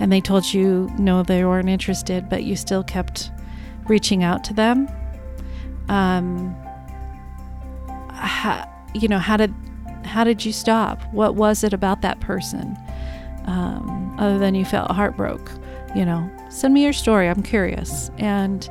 And 0.00 0.12
they 0.12 0.20
told 0.20 0.52
you 0.52 0.90
no, 0.98 1.22
they 1.22 1.44
weren't 1.44 1.68
interested, 1.68 2.28
but 2.28 2.44
you 2.44 2.56
still 2.56 2.82
kept 2.82 3.30
reaching 3.88 4.22
out 4.22 4.44
to 4.44 4.54
them? 4.54 4.88
Um, 5.88 6.54
how, 8.10 8.68
you 8.94 9.08
know, 9.08 9.18
how 9.18 9.36
did 9.36 9.54
how 10.04 10.22
did 10.22 10.44
you 10.44 10.52
stop? 10.52 11.00
What 11.12 11.34
was 11.34 11.64
it 11.64 11.72
about 11.72 12.02
that 12.02 12.20
person? 12.20 12.76
um, 13.46 14.14
other 14.18 14.38
than 14.38 14.54
you 14.54 14.64
felt 14.64 14.90
heartbroken. 14.90 15.62
You 15.94 16.04
know, 16.04 16.30
send 16.48 16.74
me 16.74 16.82
your 16.82 16.92
story. 16.92 17.28
I'm 17.28 17.42
curious. 17.42 18.10
And, 18.18 18.68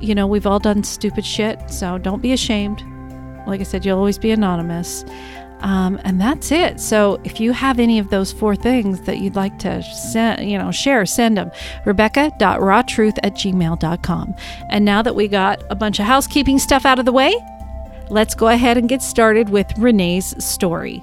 you 0.00 0.14
know, 0.14 0.26
we've 0.26 0.46
all 0.46 0.58
done 0.58 0.82
stupid 0.84 1.24
shit, 1.24 1.70
so 1.70 1.98
don't 1.98 2.20
be 2.22 2.32
ashamed. 2.32 2.82
Like 3.46 3.60
I 3.60 3.64
said, 3.64 3.84
you'll 3.84 3.98
always 3.98 4.18
be 4.18 4.32
anonymous. 4.32 5.04
Um, 5.60 5.98
and 6.04 6.20
that's 6.20 6.52
it. 6.52 6.80
So 6.80 7.20
if 7.24 7.40
you 7.40 7.52
have 7.52 7.78
any 7.78 7.98
of 7.98 8.10
those 8.10 8.32
four 8.32 8.54
things 8.54 9.00
that 9.02 9.18
you'd 9.18 9.36
like 9.36 9.58
to 9.60 9.82
send, 9.82 10.50
you 10.50 10.58
know, 10.58 10.70
share, 10.70 11.06
send 11.06 11.36
them. 11.36 11.50
Rebecca.rawtruth 11.86 13.18
at 13.22 13.34
gmail.com. 13.34 14.34
And 14.68 14.84
now 14.84 15.02
that 15.02 15.14
we 15.14 15.28
got 15.28 15.62
a 15.70 15.74
bunch 15.74 15.98
of 15.98 16.04
housekeeping 16.04 16.58
stuff 16.58 16.84
out 16.84 16.98
of 16.98 17.04
the 17.04 17.12
way, 17.12 17.34
let's 18.10 18.34
go 18.34 18.48
ahead 18.48 18.76
and 18.76 18.88
get 18.88 19.02
started 19.02 19.48
with 19.48 19.66
Renee's 19.78 20.44
story. 20.44 21.02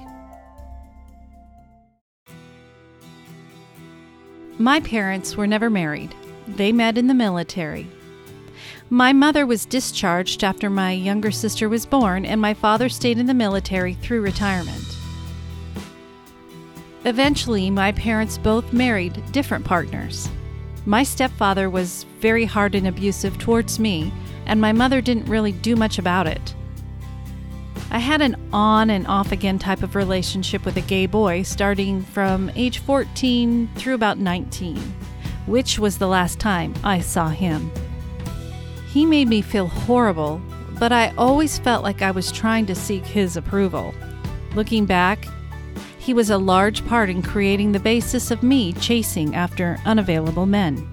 My 4.58 4.78
parents 4.78 5.36
were 5.36 5.48
never 5.48 5.68
married. 5.68 6.14
They 6.46 6.70
met 6.70 6.96
in 6.96 7.08
the 7.08 7.14
military. 7.14 7.88
My 8.88 9.12
mother 9.12 9.46
was 9.46 9.66
discharged 9.66 10.44
after 10.44 10.70
my 10.70 10.92
younger 10.92 11.32
sister 11.32 11.68
was 11.68 11.86
born, 11.86 12.24
and 12.24 12.40
my 12.40 12.54
father 12.54 12.88
stayed 12.88 13.18
in 13.18 13.26
the 13.26 13.34
military 13.34 13.94
through 13.94 14.20
retirement. 14.20 14.96
Eventually, 17.04 17.68
my 17.68 17.90
parents 17.90 18.38
both 18.38 18.72
married 18.72 19.20
different 19.32 19.64
partners. 19.64 20.28
My 20.86 21.02
stepfather 21.02 21.68
was 21.68 22.04
very 22.20 22.44
hard 22.44 22.76
and 22.76 22.86
abusive 22.86 23.38
towards 23.38 23.80
me, 23.80 24.12
and 24.46 24.60
my 24.60 24.72
mother 24.72 25.00
didn't 25.00 25.26
really 25.26 25.52
do 25.52 25.74
much 25.74 25.98
about 25.98 26.28
it. 26.28 26.54
I 27.94 27.98
had 27.98 28.22
an 28.22 28.34
on 28.52 28.90
and 28.90 29.06
off 29.06 29.30
again 29.30 29.60
type 29.60 29.84
of 29.84 29.94
relationship 29.94 30.64
with 30.64 30.76
a 30.76 30.80
gay 30.80 31.06
boy 31.06 31.42
starting 31.42 32.02
from 32.02 32.50
age 32.56 32.78
14 32.80 33.70
through 33.76 33.94
about 33.94 34.18
19, 34.18 34.76
which 35.46 35.78
was 35.78 35.98
the 35.98 36.08
last 36.08 36.40
time 36.40 36.74
I 36.82 36.98
saw 36.98 37.28
him. 37.28 37.70
He 38.88 39.06
made 39.06 39.28
me 39.28 39.42
feel 39.42 39.68
horrible, 39.68 40.42
but 40.80 40.90
I 40.90 41.14
always 41.16 41.60
felt 41.60 41.84
like 41.84 42.02
I 42.02 42.10
was 42.10 42.32
trying 42.32 42.66
to 42.66 42.74
seek 42.74 43.06
his 43.06 43.36
approval. 43.36 43.94
Looking 44.56 44.86
back, 44.86 45.28
he 45.96 46.12
was 46.12 46.30
a 46.30 46.36
large 46.36 46.84
part 46.88 47.08
in 47.08 47.22
creating 47.22 47.70
the 47.70 47.78
basis 47.78 48.32
of 48.32 48.42
me 48.42 48.72
chasing 48.72 49.36
after 49.36 49.78
unavailable 49.86 50.46
men. 50.46 50.84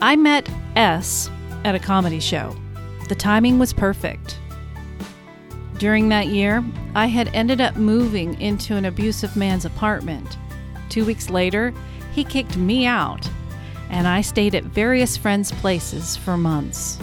I 0.00 0.14
met 0.14 0.48
S 0.76 1.28
at 1.64 1.74
a 1.74 1.80
comedy 1.80 2.20
show. 2.20 2.54
The 3.08 3.16
timing 3.16 3.58
was 3.58 3.72
perfect. 3.72 4.38
During 5.78 6.08
that 6.08 6.26
year, 6.26 6.64
I 6.96 7.06
had 7.06 7.30
ended 7.32 7.60
up 7.60 7.76
moving 7.76 8.40
into 8.40 8.74
an 8.74 8.84
abusive 8.84 9.36
man's 9.36 9.64
apartment. 9.64 10.36
Two 10.88 11.04
weeks 11.04 11.30
later, 11.30 11.72
he 12.12 12.24
kicked 12.24 12.56
me 12.56 12.84
out, 12.84 13.28
and 13.88 14.08
I 14.08 14.22
stayed 14.22 14.56
at 14.56 14.64
various 14.64 15.16
friends' 15.16 15.52
places 15.52 16.16
for 16.16 16.36
months. 16.36 16.98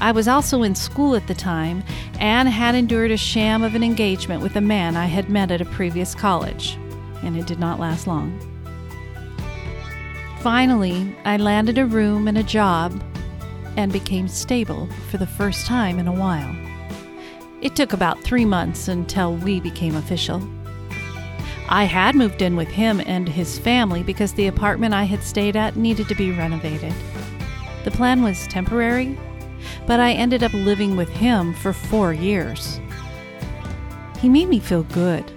I 0.00 0.12
was 0.12 0.28
also 0.28 0.62
in 0.62 0.74
school 0.74 1.14
at 1.14 1.26
the 1.26 1.34
time 1.34 1.82
and 2.18 2.48
had 2.48 2.74
endured 2.74 3.10
a 3.10 3.16
sham 3.18 3.62
of 3.62 3.74
an 3.74 3.84
engagement 3.84 4.42
with 4.42 4.56
a 4.56 4.62
man 4.62 4.96
I 4.96 5.06
had 5.06 5.28
met 5.28 5.50
at 5.50 5.60
a 5.60 5.66
previous 5.66 6.14
college, 6.14 6.78
and 7.22 7.36
it 7.36 7.46
did 7.46 7.58
not 7.58 7.80
last 7.80 8.06
long. 8.06 8.38
Finally, 10.40 11.14
I 11.26 11.36
landed 11.36 11.76
a 11.76 11.84
room 11.84 12.28
and 12.28 12.38
a 12.38 12.42
job 12.42 13.02
and 13.76 13.92
became 13.92 14.28
stable 14.28 14.88
for 15.10 15.18
the 15.18 15.26
first 15.26 15.66
time 15.66 15.98
in 15.98 16.08
a 16.08 16.12
while. 16.12 16.67
It 17.60 17.74
took 17.74 17.92
about 17.92 18.22
three 18.22 18.44
months 18.44 18.88
until 18.88 19.34
we 19.34 19.60
became 19.60 19.96
official. 19.96 20.42
I 21.68 21.84
had 21.84 22.14
moved 22.14 22.40
in 22.40 22.56
with 22.56 22.68
him 22.68 23.02
and 23.04 23.28
his 23.28 23.58
family 23.58 24.02
because 24.02 24.32
the 24.32 24.46
apartment 24.46 24.94
I 24.94 25.04
had 25.04 25.22
stayed 25.22 25.56
at 25.56 25.76
needed 25.76 26.08
to 26.08 26.14
be 26.14 26.30
renovated. 26.30 26.94
The 27.84 27.90
plan 27.90 28.22
was 28.22 28.46
temporary, 28.46 29.18
but 29.86 30.00
I 30.00 30.12
ended 30.12 30.42
up 30.42 30.52
living 30.54 30.96
with 30.96 31.10
him 31.10 31.52
for 31.52 31.72
four 31.72 32.12
years. 32.12 32.80
He 34.20 34.28
made 34.28 34.48
me 34.48 34.60
feel 34.60 34.84
good. 34.84 35.30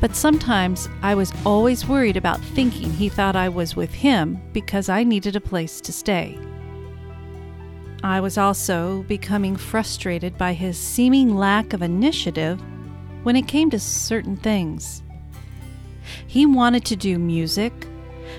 But 0.00 0.16
sometimes 0.16 0.88
I 1.02 1.14
was 1.14 1.32
always 1.46 1.86
worried 1.86 2.16
about 2.16 2.40
thinking 2.40 2.90
he 2.90 3.08
thought 3.08 3.36
I 3.36 3.48
was 3.48 3.76
with 3.76 3.92
him 3.92 4.40
because 4.52 4.88
I 4.88 5.04
needed 5.04 5.36
a 5.36 5.40
place 5.40 5.80
to 5.82 5.92
stay. 5.92 6.38
I 8.04 8.20
was 8.20 8.36
also 8.36 9.04
becoming 9.04 9.54
frustrated 9.56 10.36
by 10.36 10.54
his 10.54 10.76
seeming 10.76 11.36
lack 11.36 11.72
of 11.72 11.82
initiative 11.82 12.60
when 13.22 13.36
it 13.36 13.46
came 13.46 13.70
to 13.70 13.78
certain 13.78 14.36
things. 14.36 15.04
He 16.26 16.44
wanted 16.44 16.84
to 16.86 16.96
do 16.96 17.16
music, 17.16 17.72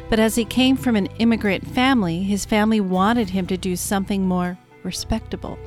but 0.10 0.20
as 0.20 0.36
he 0.36 0.43
came 0.43 0.75
from 0.75 0.98
an 0.98 1.05
immigrant 1.20 1.65
family, 1.67 2.24
his 2.24 2.43
family 2.43 2.82
wanted 2.82 3.29
him 3.29 3.48
to 3.48 3.58
do 3.58 3.77
something 3.77 4.27
more 4.27 4.58
respectable. 4.84 5.58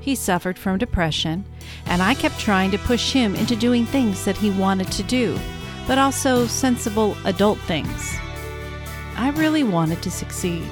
He 0.00 0.14
suffered 0.14 0.56
from 0.56 0.78
depression, 0.78 1.44
and 1.86 2.02
I 2.02 2.14
kept 2.14 2.38
trying 2.38 2.70
to 2.70 2.78
push 2.78 3.12
him 3.12 3.34
into 3.34 3.56
doing 3.56 3.84
things 3.84 4.24
that 4.26 4.36
he 4.36 4.50
wanted 4.50 4.92
to 4.92 5.02
do, 5.02 5.36
but 5.88 5.98
also 5.98 6.46
sensible 6.46 7.16
adult 7.24 7.58
things. 7.60 8.16
I 9.16 9.30
really 9.30 9.64
wanted 9.64 10.02
to 10.02 10.10
succeed. 10.10 10.62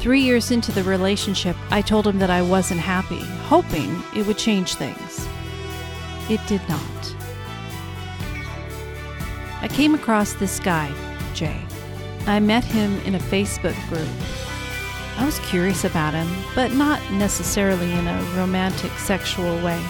Three 0.00 0.20
years 0.20 0.52
into 0.52 0.70
the 0.70 0.84
relationship, 0.84 1.56
I 1.70 1.82
told 1.82 2.06
him 2.06 2.20
that 2.20 2.30
I 2.30 2.40
wasn't 2.40 2.78
happy, 2.78 3.20
hoping 3.48 4.00
it 4.14 4.24
would 4.28 4.38
change 4.38 4.74
things. 4.74 5.28
It 6.30 6.40
did 6.46 6.60
not. 6.68 7.14
I 9.60 9.66
came 9.66 9.96
across 9.96 10.34
this 10.34 10.60
guy, 10.60 10.92
Jay. 11.34 11.60
I 12.26 12.38
met 12.38 12.62
him 12.62 13.00
in 13.00 13.16
a 13.16 13.18
Facebook 13.18 13.74
group. 13.88 14.08
I 15.16 15.24
was 15.24 15.40
curious 15.40 15.84
about 15.84 16.14
him, 16.14 16.28
but 16.54 16.72
not 16.74 17.02
necessarily 17.10 17.90
in 17.90 18.06
a 18.06 18.22
romantic, 18.36 18.92
sexual 18.92 19.56
way. 19.64 19.84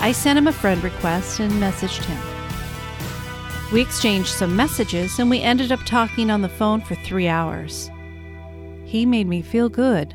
I 0.00 0.12
sent 0.12 0.38
him 0.38 0.48
a 0.48 0.52
friend 0.52 0.84
request 0.84 1.40
and 1.40 1.50
messaged 1.52 2.04
him. 2.04 2.20
We 3.72 3.80
exchanged 3.80 4.28
some 4.28 4.54
messages 4.54 5.18
and 5.18 5.30
we 5.30 5.40
ended 5.40 5.72
up 5.72 5.80
talking 5.86 6.30
on 6.30 6.42
the 6.42 6.48
phone 6.48 6.82
for 6.82 6.94
three 6.94 7.26
hours. 7.26 7.90
He 8.88 9.04
made 9.04 9.26
me 9.26 9.42
feel 9.42 9.68
good, 9.68 10.14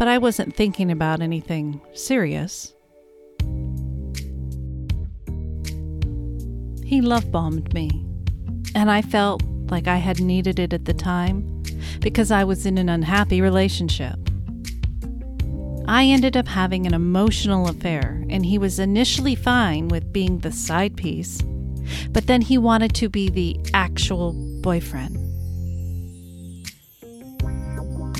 but 0.00 0.08
I 0.08 0.18
wasn't 0.18 0.56
thinking 0.56 0.90
about 0.90 1.22
anything 1.22 1.80
serious. 1.92 2.74
He 6.84 7.00
love 7.00 7.30
bombed 7.30 7.72
me, 7.72 8.04
and 8.74 8.90
I 8.90 9.00
felt 9.00 9.44
like 9.70 9.86
I 9.86 9.98
had 9.98 10.20
needed 10.20 10.58
it 10.58 10.72
at 10.72 10.86
the 10.86 10.92
time 10.92 11.62
because 12.00 12.32
I 12.32 12.42
was 12.42 12.66
in 12.66 12.78
an 12.78 12.88
unhappy 12.88 13.40
relationship. 13.40 14.18
I 15.86 16.06
ended 16.06 16.36
up 16.36 16.48
having 16.48 16.88
an 16.88 16.94
emotional 16.94 17.68
affair, 17.68 18.24
and 18.28 18.44
he 18.44 18.58
was 18.58 18.80
initially 18.80 19.36
fine 19.36 19.86
with 19.86 20.12
being 20.12 20.40
the 20.40 20.50
side 20.50 20.96
piece, 20.96 21.40
but 22.10 22.26
then 22.26 22.40
he 22.40 22.58
wanted 22.58 22.92
to 22.96 23.08
be 23.08 23.30
the 23.30 23.56
actual 23.72 24.32
boyfriend. 24.62 25.23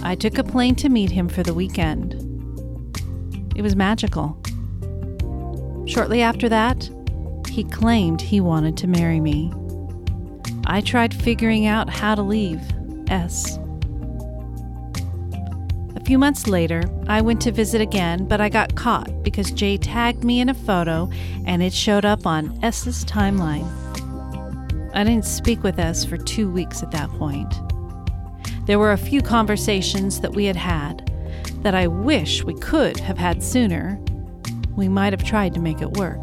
I 0.04 0.14
took 0.14 0.36
a 0.36 0.44
plane 0.44 0.74
to 0.76 0.90
meet 0.90 1.10
him 1.10 1.28
for 1.28 1.42
the 1.42 1.54
weekend. 1.54 2.12
It 3.56 3.62
was 3.62 3.74
magical. 3.74 4.38
Shortly 5.86 6.20
after 6.20 6.48
that, 6.50 6.90
he 7.48 7.64
claimed 7.64 8.20
he 8.20 8.38
wanted 8.40 8.76
to 8.78 8.86
marry 8.86 9.18
me. 9.18 9.50
I 10.66 10.82
tried 10.82 11.14
figuring 11.14 11.66
out 11.66 11.88
how 11.88 12.14
to 12.14 12.22
leave 12.22 12.60
S. 13.08 13.58
A 15.96 16.00
few 16.04 16.18
months 16.18 16.46
later, 16.46 16.82
I 17.06 17.22
went 17.22 17.40
to 17.42 17.52
visit 17.52 17.80
again, 17.80 18.26
but 18.26 18.40
I 18.40 18.50
got 18.50 18.74
caught 18.74 19.22
because 19.22 19.50
Jay 19.50 19.78
tagged 19.78 20.22
me 20.22 20.40
in 20.40 20.50
a 20.50 20.54
photo 20.54 21.08
and 21.46 21.62
it 21.62 21.72
showed 21.72 22.04
up 22.04 22.26
on 22.26 22.58
S's 22.62 23.06
timeline. 23.06 23.66
I 24.94 25.02
didn't 25.02 25.24
speak 25.24 25.62
with 25.62 25.78
S 25.78 26.04
for 26.04 26.18
two 26.18 26.50
weeks 26.50 26.82
at 26.82 26.90
that 26.90 27.08
point. 27.10 27.54
There 28.66 28.78
were 28.78 28.92
a 28.92 28.98
few 28.98 29.20
conversations 29.20 30.20
that 30.20 30.32
we 30.32 30.46
had 30.46 30.56
had 30.56 31.10
that 31.62 31.74
I 31.74 31.86
wish 31.86 32.44
we 32.44 32.54
could 32.54 32.98
have 33.00 33.18
had 33.18 33.42
sooner. 33.42 34.00
We 34.76 34.88
might 34.88 35.12
have 35.12 35.24
tried 35.24 35.54
to 35.54 35.60
make 35.60 35.82
it 35.82 35.96
work. 35.96 36.20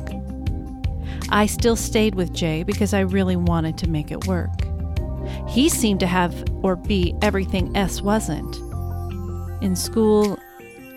I 1.29 1.45
still 1.45 1.75
stayed 1.75 2.15
with 2.15 2.33
Jay 2.33 2.63
because 2.63 2.93
I 2.93 3.01
really 3.01 3.35
wanted 3.35 3.77
to 3.79 3.89
make 3.89 4.11
it 4.11 4.27
work. 4.27 4.49
He 5.47 5.69
seemed 5.69 5.99
to 6.01 6.07
have 6.07 6.43
or 6.61 6.75
be 6.75 7.15
everything 7.21 7.75
S 7.77 8.01
wasn't 8.01 8.57
in 9.61 9.75
school, 9.75 10.39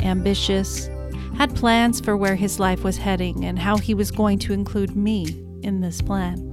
ambitious, 0.00 0.88
had 1.36 1.54
plans 1.54 2.00
for 2.00 2.16
where 2.16 2.34
his 2.34 2.58
life 2.58 2.82
was 2.82 2.96
heading 2.96 3.44
and 3.44 3.58
how 3.58 3.76
he 3.76 3.94
was 3.94 4.10
going 4.10 4.38
to 4.40 4.52
include 4.52 4.96
me 4.96 5.26
in 5.62 5.80
this 5.80 6.00
plan. 6.00 6.50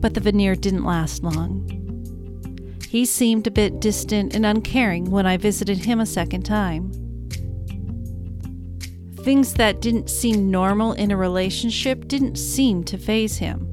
But 0.00 0.14
the 0.14 0.20
veneer 0.20 0.54
didn't 0.54 0.84
last 0.84 1.22
long. 1.22 1.79
He 2.90 3.04
seemed 3.04 3.46
a 3.46 3.52
bit 3.52 3.78
distant 3.78 4.34
and 4.34 4.44
uncaring 4.44 5.12
when 5.12 5.24
I 5.24 5.36
visited 5.36 5.84
him 5.84 6.00
a 6.00 6.06
second 6.06 6.42
time. 6.42 6.90
Things 9.22 9.54
that 9.54 9.80
didn't 9.80 10.10
seem 10.10 10.50
normal 10.50 10.94
in 10.94 11.12
a 11.12 11.16
relationship 11.16 12.08
didn't 12.08 12.34
seem 12.34 12.82
to 12.82 12.98
faze 12.98 13.36
him. 13.36 13.64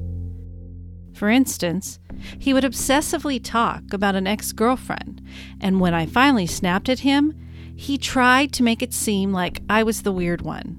For 1.14 1.28
instance, 1.28 1.98
he 2.38 2.54
would 2.54 2.62
obsessively 2.62 3.42
talk 3.42 3.92
about 3.92 4.14
an 4.14 4.28
ex 4.28 4.52
girlfriend, 4.52 5.20
and 5.60 5.80
when 5.80 5.94
I 5.94 6.06
finally 6.06 6.46
snapped 6.46 6.88
at 6.88 7.00
him, 7.00 7.34
he 7.74 7.98
tried 7.98 8.52
to 8.52 8.62
make 8.62 8.84
it 8.84 8.94
seem 8.94 9.32
like 9.32 9.62
I 9.68 9.82
was 9.82 10.02
the 10.02 10.12
weird 10.12 10.42
one. 10.42 10.78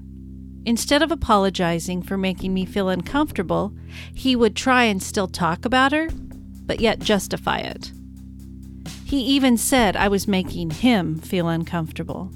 Instead 0.64 1.02
of 1.02 1.12
apologizing 1.12 2.00
for 2.00 2.16
making 2.16 2.54
me 2.54 2.64
feel 2.64 2.88
uncomfortable, 2.88 3.74
he 4.14 4.34
would 4.34 4.56
try 4.56 4.84
and 4.84 5.02
still 5.02 5.28
talk 5.28 5.66
about 5.66 5.92
her, 5.92 6.08
but 6.64 6.80
yet 6.80 7.00
justify 7.00 7.58
it. 7.58 7.92
He 9.10 9.22
even 9.22 9.56
said 9.56 9.96
I 9.96 10.06
was 10.06 10.28
making 10.28 10.70
him 10.70 11.18
feel 11.18 11.48
uncomfortable. 11.48 12.30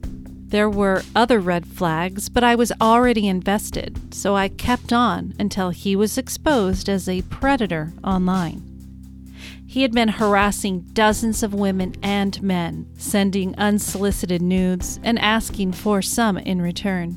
There 0.00 0.70
were 0.70 1.02
other 1.16 1.40
red 1.40 1.66
flags, 1.66 2.28
but 2.28 2.44
I 2.44 2.54
was 2.54 2.70
already 2.80 3.26
invested, 3.26 4.14
so 4.14 4.36
I 4.36 4.46
kept 4.46 4.92
on 4.92 5.34
until 5.40 5.70
he 5.70 5.96
was 5.96 6.16
exposed 6.16 6.88
as 6.88 7.08
a 7.08 7.22
predator 7.22 7.92
online. 8.04 8.62
He 9.66 9.82
had 9.82 9.90
been 9.90 10.06
harassing 10.06 10.82
dozens 10.92 11.42
of 11.42 11.52
women 11.52 11.96
and 12.00 12.40
men, 12.44 12.86
sending 12.96 13.52
unsolicited 13.58 14.40
nudes 14.40 15.00
and 15.02 15.18
asking 15.18 15.72
for 15.72 16.00
some 16.00 16.38
in 16.38 16.62
return. 16.62 17.14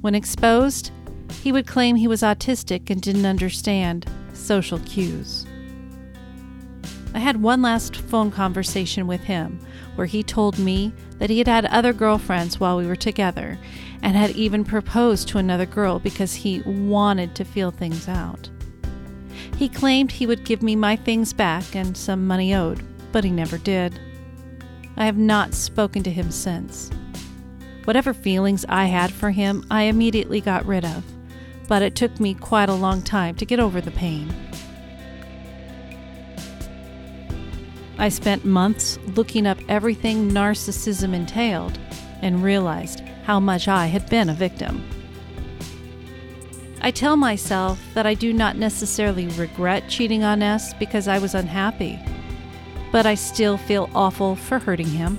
When 0.00 0.16
exposed, 0.16 0.90
he 1.40 1.52
would 1.52 1.68
claim 1.68 1.94
he 1.94 2.08
was 2.08 2.22
autistic 2.22 2.90
and 2.90 3.00
didn't 3.00 3.26
understand 3.26 4.10
social 4.32 4.80
cues. 4.80 5.46
I 7.14 7.20
had 7.20 7.40
one 7.40 7.62
last 7.62 7.94
phone 7.94 8.32
conversation 8.32 9.06
with 9.06 9.22
him 9.22 9.60
where 9.94 10.06
he 10.06 10.24
told 10.24 10.58
me 10.58 10.92
that 11.18 11.30
he 11.30 11.38
had 11.38 11.46
had 11.46 11.64
other 11.66 11.92
girlfriends 11.92 12.58
while 12.58 12.76
we 12.76 12.88
were 12.88 12.96
together 12.96 13.56
and 14.02 14.16
had 14.16 14.32
even 14.32 14.64
proposed 14.64 15.28
to 15.28 15.38
another 15.38 15.64
girl 15.64 16.00
because 16.00 16.34
he 16.34 16.60
wanted 16.62 17.36
to 17.36 17.44
feel 17.44 17.70
things 17.70 18.08
out. 18.08 18.50
He 19.56 19.68
claimed 19.68 20.10
he 20.10 20.26
would 20.26 20.44
give 20.44 20.60
me 20.60 20.74
my 20.74 20.96
things 20.96 21.32
back 21.32 21.76
and 21.76 21.96
some 21.96 22.26
money 22.26 22.52
owed, 22.52 22.82
but 23.12 23.22
he 23.22 23.30
never 23.30 23.58
did. 23.58 23.98
I 24.96 25.06
have 25.06 25.16
not 25.16 25.54
spoken 25.54 26.02
to 26.02 26.10
him 26.10 26.32
since. 26.32 26.90
Whatever 27.84 28.12
feelings 28.12 28.64
I 28.68 28.86
had 28.86 29.12
for 29.12 29.30
him, 29.30 29.64
I 29.70 29.84
immediately 29.84 30.40
got 30.40 30.66
rid 30.66 30.84
of, 30.84 31.04
but 31.68 31.82
it 31.82 31.94
took 31.94 32.18
me 32.18 32.34
quite 32.34 32.68
a 32.68 32.74
long 32.74 33.02
time 33.02 33.36
to 33.36 33.46
get 33.46 33.60
over 33.60 33.80
the 33.80 33.92
pain. 33.92 34.34
I 37.98 38.08
spent 38.08 38.44
months 38.44 38.98
looking 39.14 39.46
up 39.46 39.58
everything 39.68 40.30
narcissism 40.30 41.14
entailed 41.14 41.78
and 42.22 42.42
realized 42.42 43.00
how 43.24 43.38
much 43.38 43.68
I 43.68 43.86
had 43.86 44.08
been 44.10 44.28
a 44.28 44.34
victim. 44.34 44.84
I 46.80 46.90
tell 46.90 47.16
myself 47.16 47.80
that 47.94 48.04
I 48.04 48.14
do 48.14 48.32
not 48.32 48.58
necessarily 48.58 49.28
regret 49.28 49.88
cheating 49.88 50.22
on 50.22 50.42
S 50.42 50.74
because 50.74 51.08
I 51.08 51.18
was 51.18 51.34
unhappy, 51.34 51.98
but 52.92 53.06
I 53.06 53.14
still 53.14 53.56
feel 53.56 53.88
awful 53.94 54.36
for 54.36 54.58
hurting 54.58 54.88
him. 54.88 55.18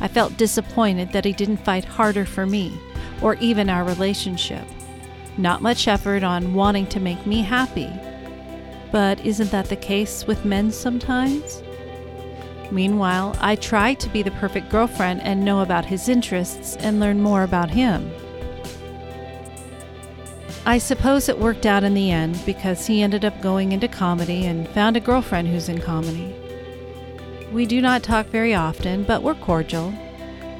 I 0.00 0.08
felt 0.08 0.36
disappointed 0.36 1.12
that 1.12 1.24
he 1.24 1.32
didn't 1.32 1.64
fight 1.64 1.84
harder 1.84 2.24
for 2.24 2.46
me 2.46 2.76
or 3.22 3.34
even 3.36 3.70
our 3.70 3.84
relationship. 3.84 4.66
Not 5.38 5.62
much 5.62 5.86
effort 5.86 6.24
on 6.24 6.54
wanting 6.54 6.86
to 6.88 7.00
make 7.00 7.26
me 7.26 7.42
happy 7.42 7.90
but 8.94 9.18
isn't 9.26 9.50
that 9.50 9.68
the 9.68 9.74
case 9.74 10.24
with 10.24 10.44
men 10.44 10.70
sometimes? 10.70 11.64
Meanwhile, 12.70 13.36
I 13.40 13.56
try 13.56 13.94
to 13.94 14.08
be 14.10 14.22
the 14.22 14.30
perfect 14.30 14.70
girlfriend 14.70 15.20
and 15.22 15.44
know 15.44 15.62
about 15.62 15.84
his 15.84 16.08
interests 16.08 16.76
and 16.76 17.00
learn 17.00 17.20
more 17.20 17.42
about 17.42 17.70
him. 17.70 18.08
I 20.64 20.78
suppose 20.78 21.28
it 21.28 21.40
worked 21.40 21.66
out 21.66 21.82
in 21.82 21.94
the 21.94 22.12
end 22.12 22.40
because 22.46 22.86
he 22.86 23.02
ended 23.02 23.24
up 23.24 23.42
going 23.42 23.72
into 23.72 23.88
comedy 23.88 24.46
and 24.46 24.68
found 24.68 24.96
a 24.96 25.00
girlfriend 25.00 25.48
who's 25.48 25.68
in 25.68 25.80
comedy. 25.80 26.32
We 27.52 27.66
do 27.66 27.82
not 27.82 28.04
talk 28.04 28.26
very 28.26 28.54
often, 28.54 29.02
but 29.02 29.24
we're 29.24 29.34
cordial. 29.34 29.92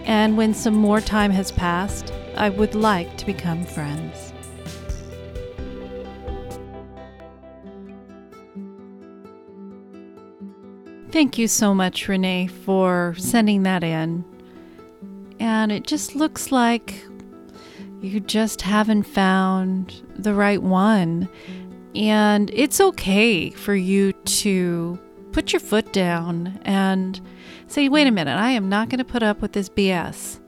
And 0.07 0.37
when 0.37 0.55
some 0.55 0.75
more 0.75 1.01
time 1.01 1.31
has 1.31 1.53
passed, 1.53 2.13
I 2.37 2.49
would 2.49 2.75
like 2.75 3.17
to 3.19 3.27
become 3.27 3.65
friends. 3.65 4.34
Thank 11.15 11.39
you 11.39 11.47
so 11.47 11.77
much, 11.77 12.09
Renee, 12.09 12.49
for 12.49 13.15
sending 13.17 13.63
that 13.63 13.85
in. 13.85 14.25
And 15.39 15.71
it 15.71 15.87
just 15.87 16.17
looks 16.17 16.51
like 16.51 17.05
you 18.01 18.19
just 18.19 18.63
haven't 18.63 19.05
found 19.05 20.03
the 20.17 20.35
right 20.35 20.61
one. 20.61 21.29
And 21.95 22.51
it's 22.53 22.81
okay 22.81 23.51
for 23.51 23.77
you 23.77 24.13
to 24.13 24.99
put 25.31 25.53
your 25.53 25.61
foot 25.61 25.93
down 25.93 26.59
and 26.65 27.21
say, 27.69 27.89
wait 27.89 28.09
a 28.09 28.11
minute, 28.11 28.37
I 28.37 28.51
am 28.51 28.69
not 28.69 28.89
going 28.89 28.99
to 28.99 29.05
put 29.05 29.23
up 29.23 29.41
with 29.41 29.53
this 29.53 29.69
BS. 29.69 30.41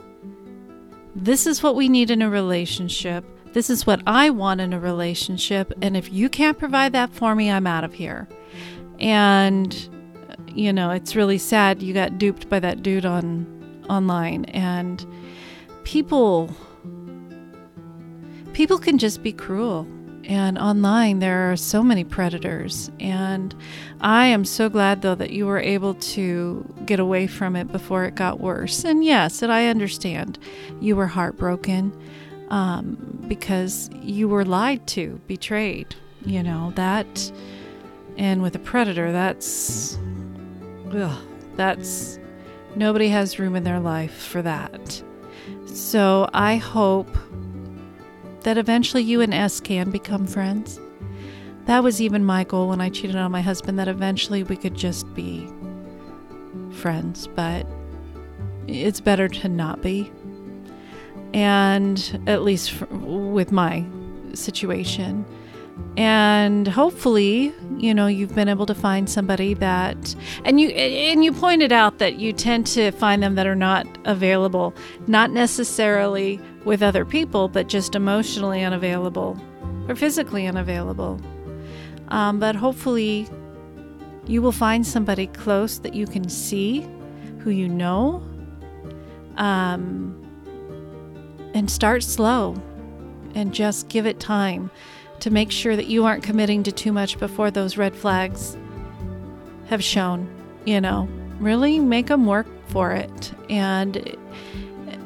This 1.14 1.46
is 1.46 1.62
what 1.62 1.76
we 1.76 1.88
need 1.88 2.11
in 2.11 2.22
a 2.22 2.29
relationship. 2.29 3.24
This 3.52 3.70
is 3.70 3.87
what 3.87 4.02
I 4.05 4.31
want 4.31 4.61
in 4.61 4.72
a 4.72 4.81
relationship. 4.81 5.72
And 5.81 5.96
if 5.96 6.12
you 6.12 6.29
can't 6.29 6.59
provide 6.59 6.92
that 6.94 7.14
for 7.14 7.37
me, 7.37 7.52
I'm 7.52 7.68
out 7.68 7.85
of 7.85 7.94
here. 7.94 8.26
And, 8.98 9.95
you 10.49 10.72
know, 10.72 10.90
it's 10.90 11.16
really 11.16 11.38
sad 11.38 11.83
you 11.83 11.92
got 11.94 12.18
duped 12.18 12.49
by 12.49 12.61
that 12.61 12.83
dude 12.83 13.05
on 13.05 13.46
online. 13.88 14.44
And 14.46 15.05
people 15.85 16.55
people 18.53 18.79
can 18.79 18.96
just 18.96 19.22
be 19.22 19.33
cruel. 19.33 19.87
And 20.25 20.59
online, 20.59 21.20
there 21.20 21.53
are 21.53 21.57
so 21.57 21.85
many 21.85 22.03
predators. 22.03 22.90
And 22.99 23.55
I 24.01 24.27
am 24.27 24.44
so 24.44 24.68
glad, 24.68 25.03
though, 25.03 25.14
that 25.14 25.31
you 25.31 25.46
were 25.46 25.61
able 25.61 25.94
to 25.94 26.64
get 26.85 26.99
away 26.99 27.29
from 27.29 27.55
it 27.55 27.70
before 27.70 28.07
it 28.07 28.16
got 28.16 28.40
worse. 28.40 28.83
And 28.83 29.05
yes, 29.05 29.42
and 29.42 29.53
I 29.53 29.66
understand 29.66 30.38
you 30.81 30.96
were 30.96 31.07
heartbroken 31.07 31.96
um, 32.49 32.96
because 33.29 33.88
you 34.03 34.27
were 34.29 34.44
lied 34.44 34.87
to, 34.88 35.20
betrayed. 35.29 35.94
You 36.25 36.42
know, 36.42 36.72
that, 36.75 37.31
and 38.16 38.42
with 38.42 38.57
a 38.57 38.59
predator, 38.59 39.12
that's, 39.12 39.96
ugh, 40.94 41.18
that's, 41.55 42.18
nobody 42.75 43.09
has 43.09 43.38
room 43.38 43.57
in 43.57 43.64
their 43.64 43.81
life 43.81 44.14
for 44.14 44.42
that. 44.42 45.03
So 45.66 46.29
I 46.33 46.57
hope 46.57 47.09
that 48.42 48.59
eventually 48.59 49.03
you 49.03 49.20
and 49.20 49.35
S 49.35 49.61
can 49.61 49.90
become 49.90 50.27
friends. 50.27 50.81
That 51.66 51.83
was 51.83 52.01
even 52.01 52.25
my 52.25 52.44
goal 52.44 52.68
when 52.68 52.81
I 52.81 52.90
cheated 52.90 53.16
on 53.16 53.33
my 53.33 53.40
husband, 53.40 53.79
that 53.79 53.88
eventually 53.88 54.44
we 54.44 54.57
could 54.57 54.75
just 54.75 55.12
be 55.14 55.49
friends, 56.70 57.27
but 57.27 57.66
it's 58.68 59.01
better 59.01 59.29
to 59.29 59.49
not 59.49 59.83
be. 59.83 60.11
And 61.35 62.22
at 62.27 62.42
least 62.42 62.81
with 62.90 63.51
my 63.51 63.85
situation. 64.35 65.25
And 65.97 66.69
hopefully, 66.69 67.55
you 67.79 67.95
know, 67.95 68.07
you've 68.07 68.35
been 68.35 68.49
able 68.49 68.67
to 68.67 68.75
find 68.75 69.09
somebody 69.09 69.55
that 69.55 70.15
and 70.45 70.61
you 70.61 70.69
and 70.69 71.25
you 71.25 71.33
pointed 71.33 71.73
out 71.73 71.99
that 71.99 72.17
you 72.17 72.33
tend 72.33 72.67
to 72.69 72.91
find 72.93 73.23
them 73.23 73.35
that 73.37 73.47
are 73.47 73.55
not 73.55 73.87
available, 74.05 74.75
not 75.07 75.31
necessarily 75.31 76.41
with 76.65 76.83
other 76.83 77.05
people, 77.05 77.49
but 77.49 77.69
just 77.69 77.95
emotionally 77.95 78.62
unavailable 78.62 79.41
or 79.89 79.95
physically 79.95 80.47
unavailable. 80.47 81.21
Um, 82.09 82.39
but 82.39 82.55
hopefully, 82.57 83.29
you 84.27 84.43
will 84.43 84.53
find 84.53 84.87
somebody 84.87 85.29
close 85.29 85.79
that 85.81 85.95
you 85.95 86.07
can 86.07 86.29
see, 86.29 86.87
who 87.39 87.51
you 87.51 87.69
know, 87.69 88.23
um, 89.37 90.15
and 91.55 91.71
start 91.71 92.03
slow 92.03 92.55
and 93.35 93.53
just 93.53 93.89
give 93.89 94.07
it 94.07 94.19
time 94.21 94.71
to 95.20 95.31
make 95.31 95.50
sure 95.50 95.76
that 95.76 95.87
you 95.87 96.05
aren't 96.05 96.22
committing 96.22 96.62
to 96.64 96.72
too 96.72 96.92
much 96.92 97.18
before 97.18 97.50
those 97.50 97.76
red 97.76 97.94
flags 97.94 98.57
have 99.68 99.83
shown. 99.83 100.29
You 100.64 100.81
know, 100.81 101.09
really 101.38 101.79
make 101.79 102.09
them 102.09 102.26
work 102.26 102.46
for 102.68 102.92
it 102.92 103.33
and 103.48 104.16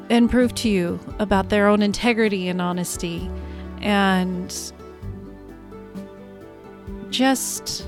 and 0.09 0.29
prove 0.29 0.53
to 0.53 0.69
you 0.69 0.99
about 1.19 1.49
their 1.49 1.67
own 1.67 1.81
integrity 1.81 2.49
and 2.49 2.61
honesty 2.61 3.29
and 3.81 4.73
just 7.09 7.87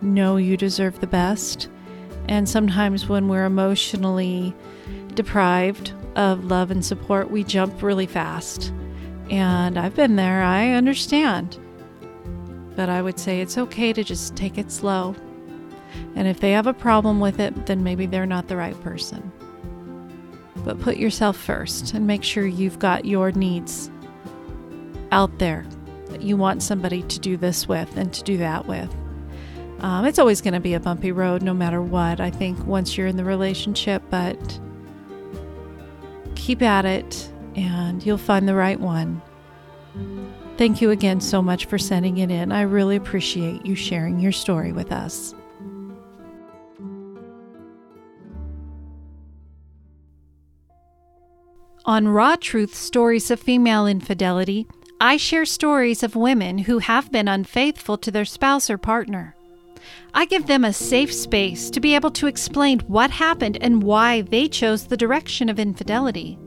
know 0.00 0.36
you 0.36 0.56
deserve 0.56 1.00
the 1.00 1.06
best. 1.06 1.68
And 2.28 2.48
sometimes 2.48 3.08
when 3.08 3.28
we're 3.28 3.44
emotionally 3.44 4.54
deprived 5.14 5.92
of 6.16 6.44
love 6.44 6.70
and 6.70 6.84
support, 6.84 7.30
we 7.30 7.44
jump 7.44 7.82
really 7.82 8.06
fast. 8.06 8.72
And 9.32 9.78
I've 9.78 9.94
been 9.94 10.16
there, 10.16 10.42
I 10.42 10.72
understand. 10.72 11.58
But 12.76 12.90
I 12.90 13.00
would 13.00 13.18
say 13.18 13.40
it's 13.40 13.56
okay 13.56 13.94
to 13.94 14.04
just 14.04 14.36
take 14.36 14.58
it 14.58 14.70
slow. 14.70 15.16
And 16.14 16.28
if 16.28 16.38
they 16.38 16.52
have 16.52 16.66
a 16.66 16.74
problem 16.74 17.18
with 17.18 17.40
it, 17.40 17.64
then 17.64 17.82
maybe 17.82 18.04
they're 18.04 18.26
not 18.26 18.48
the 18.48 18.58
right 18.58 18.78
person. 18.82 19.32
But 20.56 20.80
put 20.80 20.98
yourself 20.98 21.38
first 21.38 21.94
and 21.94 22.06
make 22.06 22.22
sure 22.22 22.44
you've 22.44 22.78
got 22.78 23.06
your 23.06 23.32
needs 23.32 23.90
out 25.12 25.38
there 25.38 25.64
that 26.10 26.20
you 26.20 26.36
want 26.36 26.62
somebody 26.62 27.02
to 27.02 27.18
do 27.18 27.38
this 27.38 27.66
with 27.66 27.96
and 27.96 28.12
to 28.12 28.22
do 28.22 28.36
that 28.36 28.66
with. 28.66 28.94
Um, 29.80 30.04
it's 30.04 30.18
always 30.18 30.42
going 30.42 30.54
to 30.54 30.60
be 30.60 30.74
a 30.74 30.80
bumpy 30.80 31.10
road 31.10 31.42
no 31.42 31.54
matter 31.54 31.80
what, 31.80 32.20
I 32.20 32.30
think, 32.30 32.66
once 32.66 32.98
you're 32.98 33.06
in 33.06 33.16
the 33.16 33.24
relationship, 33.24 34.02
but 34.10 34.60
keep 36.34 36.60
at 36.60 36.84
it 36.84 37.31
and 37.56 38.04
you'll 38.04 38.18
find 38.18 38.48
the 38.48 38.54
right 38.54 38.80
one. 38.80 39.22
Thank 40.56 40.80
you 40.80 40.90
again 40.90 41.20
so 41.20 41.42
much 41.42 41.66
for 41.66 41.78
sending 41.78 42.18
it 42.18 42.30
in. 42.30 42.52
I 42.52 42.62
really 42.62 42.96
appreciate 42.96 43.64
you 43.66 43.74
sharing 43.74 44.20
your 44.20 44.32
story 44.32 44.72
with 44.72 44.92
us. 44.92 45.34
On 51.84 52.06
Raw 52.06 52.36
Truth 52.36 52.76
Stories 52.76 53.30
of 53.30 53.40
Female 53.40 53.88
Infidelity, 53.88 54.68
I 55.00 55.16
share 55.16 55.44
stories 55.44 56.04
of 56.04 56.14
women 56.14 56.58
who 56.58 56.78
have 56.78 57.10
been 57.10 57.26
unfaithful 57.26 57.98
to 57.98 58.10
their 58.12 58.24
spouse 58.24 58.70
or 58.70 58.78
partner. 58.78 59.34
I 60.14 60.26
give 60.26 60.46
them 60.46 60.64
a 60.64 60.72
safe 60.72 61.12
space 61.12 61.70
to 61.70 61.80
be 61.80 61.96
able 61.96 62.12
to 62.12 62.28
explain 62.28 62.78
what 62.80 63.10
happened 63.10 63.58
and 63.60 63.82
why 63.82 64.20
they 64.20 64.46
chose 64.46 64.86
the 64.86 64.96
direction 64.96 65.48
of 65.48 65.58
infidelity. 65.58 66.38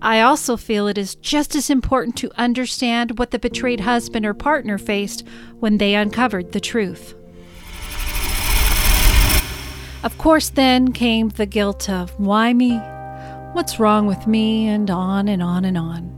I 0.00 0.20
also 0.20 0.56
feel 0.56 0.86
it 0.86 0.98
is 0.98 1.14
just 1.16 1.54
as 1.54 1.70
important 1.70 2.16
to 2.16 2.30
understand 2.36 3.18
what 3.18 3.30
the 3.30 3.38
betrayed 3.38 3.80
husband 3.80 4.26
or 4.26 4.34
partner 4.34 4.78
faced 4.78 5.26
when 5.60 5.78
they 5.78 5.94
uncovered 5.94 6.52
the 6.52 6.60
truth. 6.60 7.14
Of 10.02 10.18
course, 10.18 10.48
then 10.48 10.92
came 10.92 11.28
the 11.28 11.46
guilt 11.46 11.88
of 11.88 12.10
why 12.18 12.52
me? 12.52 12.78
What's 13.52 13.78
wrong 13.78 14.06
with 14.06 14.26
me? 14.26 14.66
And 14.66 14.90
on 14.90 15.28
and 15.28 15.42
on 15.42 15.64
and 15.64 15.78
on. 15.78 16.12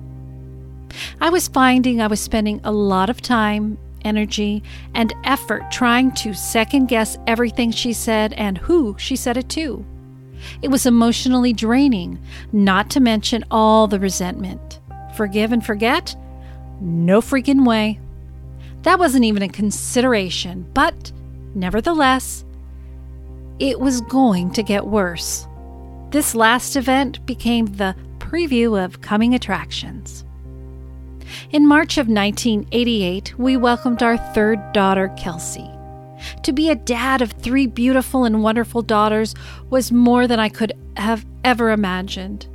I 1.20 1.28
was 1.30 1.48
finding 1.48 2.00
I 2.00 2.06
was 2.06 2.20
spending 2.20 2.60
a 2.64 2.72
lot 2.72 3.10
of 3.10 3.20
time, 3.20 3.76
energy, 4.04 4.62
and 4.94 5.12
effort 5.24 5.70
trying 5.70 6.12
to 6.12 6.32
second 6.32 6.86
guess 6.86 7.18
everything 7.26 7.72
she 7.72 7.92
said 7.92 8.32
and 8.34 8.58
who 8.58 8.94
she 8.98 9.16
said 9.16 9.36
it 9.36 9.48
to. 9.50 9.84
It 10.62 10.68
was 10.68 10.86
emotionally 10.86 11.52
draining, 11.52 12.18
not 12.52 12.90
to 12.90 13.00
mention 13.00 13.44
all 13.50 13.86
the 13.86 14.00
resentment. 14.00 14.80
Forgive 15.16 15.52
and 15.52 15.64
forget? 15.64 16.16
No 16.80 17.20
freaking 17.20 17.66
way. 17.66 18.00
That 18.82 18.98
wasn't 18.98 19.24
even 19.24 19.42
a 19.42 19.48
consideration, 19.48 20.66
but 20.74 21.12
nevertheless, 21.54 22.44
it 23.58 23.80
was 23.80 24.00
going 24.02 24.50
to 24.52 24.62
get 24.62 24.86
worse. 24.86 25.46
This 26.10 26.34
last 26.34 26.76
event 26.76 27.24
became 27.26 27.66
the 27.66 27.96
preview 28.18 28.82
of 28.82 29.00
coming 29.00 29.34
attractions. 29.34 30.24
In 31.50 31.66
March 31.66 31.98
of 31.98 32.08
1988, 32.08 33.38
we 33.38 33.56
welcomed 33.56 34.02
our 34.02 34.16
third 34.16 34.60
daughter, 34.72 35.08
Kelsey. 35.16 35.73
To 36.42 36.52
be 36.52 36.70
a 36.70 36.74
dad 36.74 37.22
of 37.22 37.32
three 37.32 37.66
beautiful 37.66 38.24
and 38.24 38.42
wonderful 38.42 38.82
daughters 38.82 39.34
was 39.70 39.92
more 39.92 40.26
than 40.26 40.40
I 40.40 40.48
could 40.48 40.72
have 40.96 41.24
ever 41.44 41.70
imagined. 41.70 42.46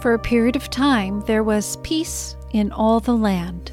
For 0.00 0.14
a 0.14 0.18
period 0.18 0.56
of 0.56 0.70
time, 0.70 1.22
there 1.26 1.42
was 1.42 1.76
peace 1.78 2.36
in 2.52 2.72
all 2.72 3.00
the 3.00 3.16
land. 3.16 3.72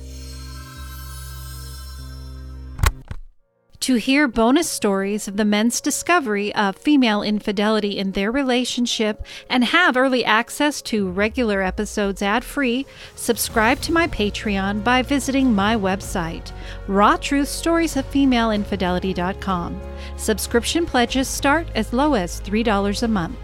To 3.85 3.93
hear 3.93 4.27
bonus 4.27 4.67
stories 4.67 5.27
of 5.27 5.37
the 5.37 5.45
men's 5.45 5.79
discovery 5.79 6.51
of 6.55 6.75
female 6.75 7.21
infidelity 7.21 7.99
in 7.99 8.13
their 8.13 8.31
relationship 8.31 9.23
and 9.47 9.63
have 9.63 9.95
early 9.95 10.25
access 10.25 10.81
to 10.89 11.11
regular 11.11 11.61
episodes 11.61 12.23
ad 12.23 12.43
free, 12.43 12.87
subscribe 13.15 13.79
to 13.81 13.93
my 13.93 14.07
Patreon 14.07 14.83
by 14.83 15.03
visiting 15.03 15.53
my 15.53 15.75
website, 15.75 16.51
rawtruthstoriesoffemaleinfidelity.com. 16.87 19.81
Subscription 20.17 20.87
pledges 20.87 21.27
start 21.27 21.67
as 21.75 21.93
low 21.93 22.15
as 22.15 22.41
$3 22.41 23.03
a 23.03 23.07
month. 23.07 23.37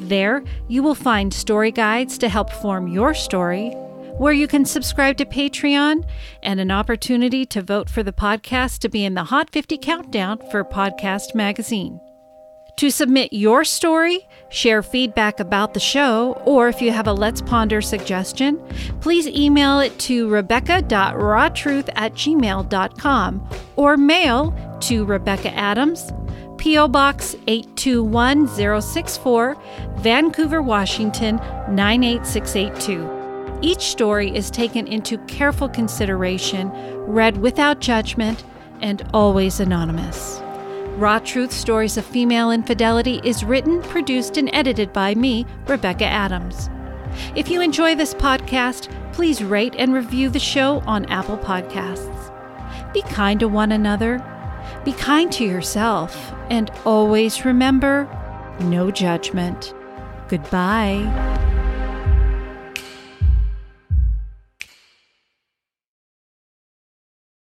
There, 0.00 0.44
you 0.68 0.82
will 0.82 0.94
find 0.94 1.32
story 1.32 1.70
guides 1.70 2.18
to 2.18 2.28
help 2.28 2.50
form 2.50 2.88
your 2.88 3.14
story, 3.14 3.70
where 4.18 4.32
you 4.32 4.48
can 4.48 4.64
subscribe 4.64 5.16
to 5.18 5.24
Patreon, 5.24 6.04
and 6.42 6.60
an 6.60 6.70
opportunity 6.70 7.46
to 7.46 7.62
vote 7.62 7.88
for 7.88 8.02
the 8.02 8.12
podcast 8.12 8.80
to 8.80 8.88
be 8.88 9.04
in 9.04 9.14
the 9.14 9.24
Hot 9.24 9.50
50 9.50 9.78
Countdown 9.78 10.38
for 10.50 10.64
Podcast 10.64 11.34
Magazine. 11.34 12.00
To 12.76 12.90
submit 12.90 13.32
your 13.32 13.64
story, 13.64 14.28
share 14.50 14.82
feedback 14.82 15.40
about 15.40 15.72
the 15.72 15.80
show, 15.80 16.34
or 16.44 16.68
if 16.68 16.82
you 16.82 16.92
have 16.92 17.06
a 17.06 17.12
Let's 17.14 17.40
Ponder 17.40 17.80
suggestion, 17.80 18.62
please 19.00 19.26
email 19.28 19.80
it 19.80 19.98
to 20.00 20.28
rebecca.rawtruth 20.28 21.88
at 21.94 22.12
gmail.com 22.12 23.48
or 23.76 23.96
mail 23.96 24.78
to 24.82 25.06
Rebecca 25.06 25.50
Adams, 25.54 26.12
P.O. 26.58 26.88
Box 26.88 27.34
821064, 27.46 29.56
Vancouver, 29.96 30.60
Washington 30.60 31.38
98682. 31.70 33.58
Each 33.62 33.84
story 33.84 34.36
is 34.36 34.50
taken 34.50 34.86
into 34.86 35.16
careful 35.24 35.70
consideration, 35.70 36.70
read 37.06 37.38
without 37.38 37.80
judgment, 37.80 38.44
and 38.82 39.02
always 39.14 39.60
anonymous. 39.60 40.42
Raw 40.96 41.18
Truth 41.18 41.52
Stories 41.52 41.98
of 41.98 42.06
Female 42.06 42.50
Infidelity 42.50 43.20
is 43.22 43.44
written, 43.44 43.82
produced, 43.82 44.38
and 44.38 44.48
edited 44.54 44.94
by 44.94 45.14
me, 45.14 45.44
Rebecca 45.66 46.06
Adams. 46.06 46.70
If 47.34 47.50
you 47.50 47.60
enjoy 47.60 47.94
this 47.94 48.14
podcast, 48.14 48.90
please 49.12 49.44
rate 49.44 49.74
and 49.76 49.92
review 49.92 50.30
the 50.30 50.38
show 50.38 50.82
on 50.86 51.04
Apple 51.06 51.36
Podcasts. 51.36 52.32
Be 52.94 53.02
kind 53.02 53.38
to 53.40 53.48
one 53.48 53.72
another, 53.72 54.24
be 54.86 54.92
kind 54.92 55.30
to 55.32 55.44
yourself, 55.44 56.32
and 56.48 56.70
always 56.86 57.44
remember 57.44 58.08
no 58.60 58.90
judgment. 58.90 59.74
Goodbye. 60.28 61.55